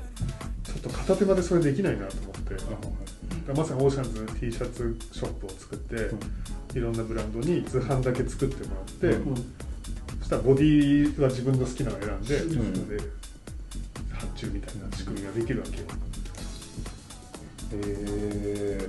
[0.86, 6.10] ょっと片手間でそれできないなと思って、まさにオーシャンズ T シャツショップを作って、
[6.78, 9.36] いろんなブランドに図版だけ作ってもらって、うん。
[10.20, 12.74] そしたらボディは自分の好きなのを選んで、ん。
[12.74, 13.04] それで
[14.12, 15.84] 発注みたいな仕組みができるわけよ。
[17.74, 18.88] へえ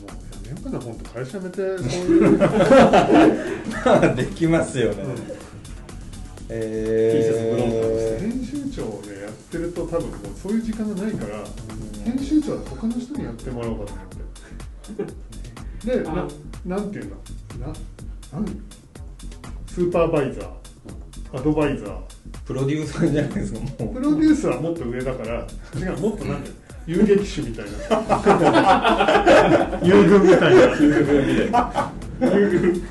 [0.00, 2.38] もうやめようかな本当会社辞めてそういう。
[4.16, 5.04] できますよね、
[6.48, 9.23] え T シャツブロンドー編集長をね。
[9.23, 9.23] や
[9.54, 10.10] ってると多分もう
[10.42, 11.44] そういう時間がないから、
[12.04, 14.06] 編集長は他の人にやってもらおうかと思っ
[15.06, 15.14] て。
[15.86, 16.26] でな
[16.76, 17.16] なんていうの
[17.66, 17.72] な
[18.32, 18.44] 何？
[19.66, 20.48] スーパーバイザー
[21.38, 21.96] アドバイザー。
[22.46, 23.94] プロデューサーじゃないですかもう。
[23.94, 25.46] プロデュースはもっと上だから
[25.76, 26.50] 違うもっとなんて
[26.90, 27.08] いうの？
[27.16, 27.70] 遊撃手 みたいな。
[29.82, 30.60] 遊軍みたいな。
[30.80, 30.92] 遊
[32.60, 32.82] 軍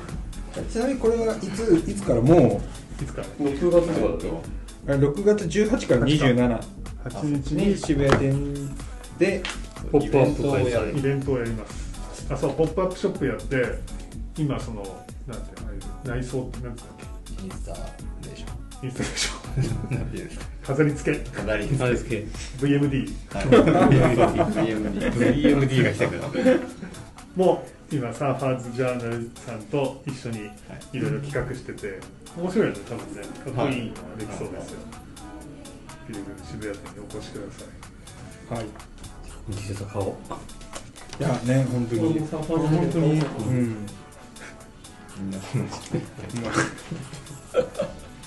[0.70, 1.44] ちなみにこれはいつ
[1.88, 2.60] いつからも
[3.00, 3.86] いつから？6月とかだ
[4.18, 4.40] とうあ
[4.86, 6.60] 6月18から27
[7.04, 7.66] 8日に。
[7.68, 8.54] に渋谷店
[9.18, 9.42] で
[9.90, 10.98] ポップアップ開催。
[10.98, 12.26] イベントをやります。
[12.30, 13.78] あそうポップアップショップやって
[14.38, 14.82] 今その
[15.26, 15.54] なんて
[16.04, 18.48] 内装ってなんつうんだっインスタレーション
[18.80, 20.44] けインスタレーションなんていうんですか？
[20.64, 21.30] 飾り付け。
[21.30, 22.26] 飾りあれですけ。
[22.58, 23.44] VMD はい。
[23.46, 26.28] VMD VMD が来てくれた
[27.36, 30.50] も今サーファーズジャーナルさんと一緒に
[30.92, 30.98] い。
[30.98, 32.00] ろいろ企画してて
[32.36, 33.22] 面白いので多分ね。
[33.22, 34.80] かっこいいのができそうですよ、
[36.08, 37.64] ビルグ渋谷店にお越しくださ
[38.56, 38.58] い。
[38.58, 38.64] はい。
[39.52, 40.08] ツ買おう
[41.20, 42.00] いやね本当に。
[42.10, 43.06] 俺もサーファーじゃないけど。
[43.06, 43.08] う
[43.52, 43.54] ん。
[43.54, 43.86] みん。
[45.30, 45.56] な楽し
[45.94, 45.96] い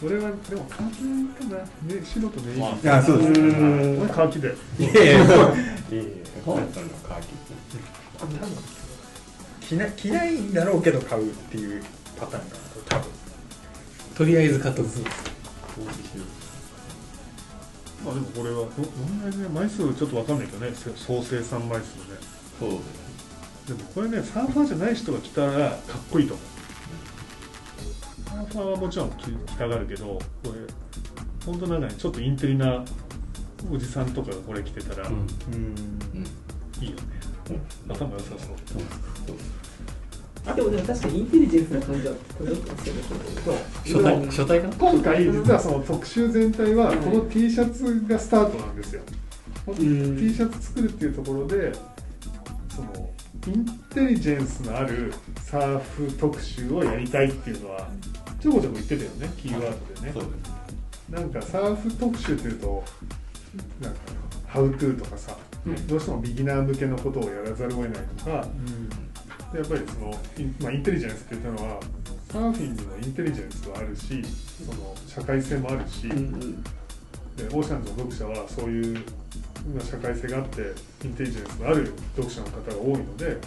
[0.06, 0.98] 俺はでもカーキ
[1.50, 1.58] かな、
[1.94, 4.56] ね、白とネイビーいやそうですうん俺カーキで。
[4.80, 5.18] いやいやいやい
[5.92, 6.04] えいえ
[6.46, 6.80] カーキ
[9.68, 11.84] 着な着ないんだろうけど買うっていう
[12.18, 13.12] パターンかな多分。
[14.16, 14.88] とりあえず買っとく
[18.06, 20.74] あでもこれはどどんなにね枚数ちょっとわかんないけどね。
[20.74, 22.18] せ総生産枚数ね
[22.60, 22.70] そう
[23.68, 25.78] でもこれねサーファーじゃない人が着たらかっ
[26.10, 26.46] こいいと思う。
[28.30, 30.52] サーファーはもちろん着着たがるけどこれ
[31.46, 32.86] 本当なんかねちょっとインテリな
[33.72, 35.16] おじさんとかがこれ着てたらいうん。
[35.16, 35.26] うん。
[35.26, 35.58] う
[36.20, 36.28] ん
[36.80, 36.98] いよね、
[37.88, 38.78] 頭良さそう。
[40.46, 43.02] あでもでも確かにインテリジェンスな感じはこれだったんですよね
[43.84, 44.76] 初代初代かな？
[44.76, 49.06] 今回実はその特集全体はこの T シャツがスタートなんですよ、ん。
[49.76, 51.74] T シャツ作るっていうところで
[52.74, 53.10] その
[53.48, 57.90] インテリジェンスのあるサーフ特集をやりたいっていうのは
[58.40, 59.64] ちょこちょこ言ってたよねキーワー
[59.96, 60.14] ドでね。
[60.14, 61.12] そうです。
[61.12, 62.84] なんかサーフ特集っていうと
[63.82, 64.00] なんか
[64.48, 65.47] ハウトゥーとかさ、うん
[65.88, 68.48] どうしてもビギナー向けのことをやらざるを得ないとか、
[69.52, 71.80] でやっぱりそのイン,、まあ、インテリジェンスって言ったのは
[72.32, 74.24] サーフィンにもインテリジェンスはあるし
[74.66, 76.64] その社会性もあるし、うんうん。
[76.64, 76.70] で
[77.46, 78.96] オーシャンズの読者はそういう
[79.74, 83.38] まあ社会性があってインテリジェンスのある読者の方が多いので、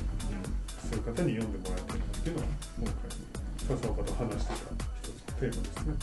[0.90, 2.48] そういう方に読んでもらいたいなっていうのが
[2.78, 4.54] 今回笹岡と話してた
[5.02, 5.94] 一つのテーマですね。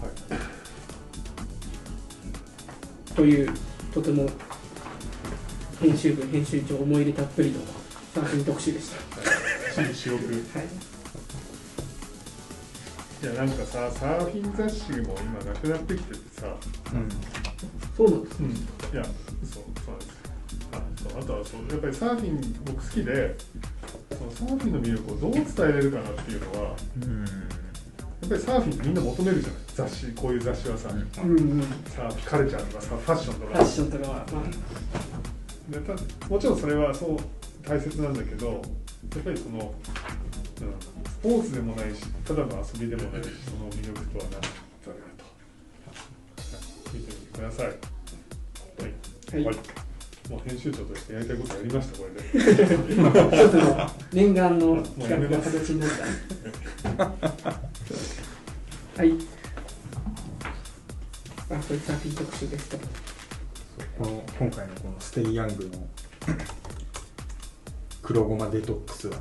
[0.00, 0.06] は
[3.10, 3.14] い。
[3.14, 3.54] という
[3.94, 4.28] とても
[5.80, 7.60] 編集部編集長思い入れたっぷりの
[8.12, 8.96] サーフィン特集でした。
[9.72, 10.32] 私利私欲いは
[13.22, 16.56] いやなんかさサーフィン雑誌も今なくなってきててさ、
[17.96, 18.52] そうなんですうん、い
[18.94, 19.04] や
[19.44, 20.10] そうそうなんです。
[20.10, 20.24] よ
[20.72, 23.36] あそうあとはそうやっぱりサーフィン僕好きで
[24.18, 26.74] そのサーフィンの魅力をどう伝えれるかなっていうのはや
[28.26, 31.60] っぱりサーフィンみんな求めるじゃない雑誌こういう雑誌はさ、うんうん。
[31.60, 33.58] フサーフカルチャーとかさファッションとか。
[33.58, 34.42] ァッションとかは、ま
[35.68, 37.16] でたもちろんそれはそう
[37.66, 39.70] 大切なんだけどやっぱりその、うん、
[41.10, 44.52] スポーツでもないしただの遊びでもないしその魅力とは何だろ
[44.82, 45.00] うと、はい。
[46.94, 47.66] 見てみてください。
[47.66, 47.72] は
[49.40, 49.56] い、はい。
[50.30, 52.20] もう編集長としてやりたいことやりましたこれで。
[53.02, 55.90] あ、一つの念願の企画が形になっ
[56.96, 57.04] た。
[59.02, 59.33] はい
[61.50, 62.78] あこれサーフィン特集ですと
[63.98, 65.70] この今回のこのステイヤングの
[68.02, 69.16] 黒ごまデトックスは。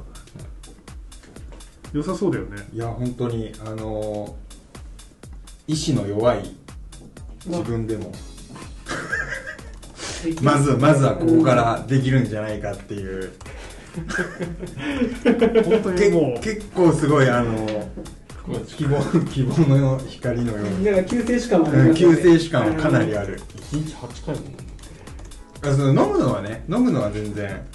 [1.91, 2.57] 良さそうだよね。
[2.73, 4.35] いや本当にあの
[5.67, 6.55] 意志の弱い
[7.45, 8.11] 自分でも。
[10.41, 13.33] まずまずはここからできるんじゃないかっていう。
[15.65, 17.91] 本当にけもう結構すごいあの
[18.67, 20.83] 希望希望の光のように。
[20.83, 22.15] なんか救世主感はありうんますよね。
[22.17, 23.39] 救世主感はかなりある。
[23.39, 24.41] 1日8回も。
[25.61, 27.65] あその飲むのはね飲むのは全然。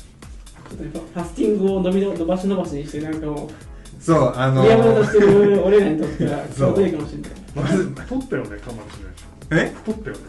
[0.68, 3.50] ちょっとやっぱファスティングを伸びの伸ばし伸ばしにしてなんかも
[3.98, 7.30] そうあのう嫌物としてる俺らにとってはちそうょうどいいかもしれない。
[7.54, 10.22] まず太ったよねかましねえ太ったよね。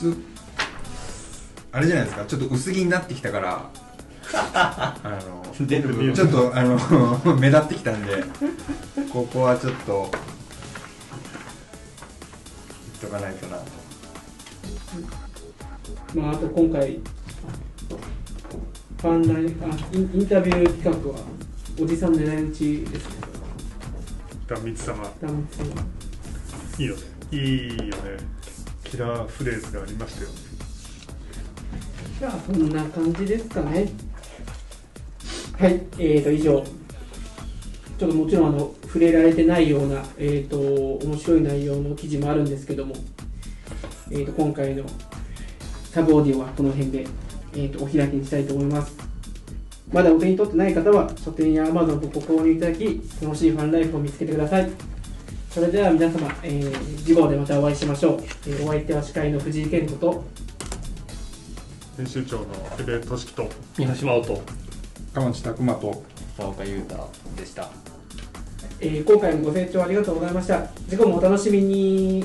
[0.00, 0.12] ちょ
[1.70, 2.24] あれじゃないですか？
[2.24, 3.70] ちょっと薄着になってきたから
[4.34, 4.94] あ
[5.60, 6.14] の出る部分。
[6.14, 6.78] ちょっとあの
[7.36, 8.24] 目立ってきたんで
[9.12, 10.10] ここはちょっと
[13.00, 13.64] 言っとかないとなと。
[16.14, 17.00] まあ、あと今回
[19.00, 21.18] ファンラインあインインタビュー企画は
[21.80, 23.16] おじさん狙い撃ちですね
[24.48, 25.04] 断蜜様。
[25.20, 25.62] ダンス
[26.80, 27.02] いいよね。
[27.30, 27.92] いいよね。
[28.82, 30.28] キラーフレーズがありましたよ。
[30.30, 30.34] ね
[32.18, 33.88] じゃあそんな感じですかね
[35.58, 36.64] はいえーと以上。
[37.98, 40.56] ちょっともちろんあの触れられてないような、えー、と
[41.04, 42.94] 面白い内容の記事もあるんですけども、
[44.12, 44.84] えー、と今回の
[45.90, 47.06] サブオーディオはこの辺で、
[47.54, 48.96] えー、とお開きにしたいと思います。
[49.92, 54.70] まだお手に取ってない方は書店や Amazon をご購入いただき楽しいファンライフを見つけてください。
[55.50, 60.22] それでは皆様、えー次号でまたお会いしましょう、えーお相手は司会の藤井健吾と
[61.96, 62.44] 編集長の
[62.78, 64.67] 江部俊樹と三橋真
[65.18, 66.04] 川内拓磨と
[66.38, 67.68] 岡優太でした。
[68.80, 70.68] えー今回もご清聴ありがとうございました。
[70.88, 72.24] 次回もお楽しみに。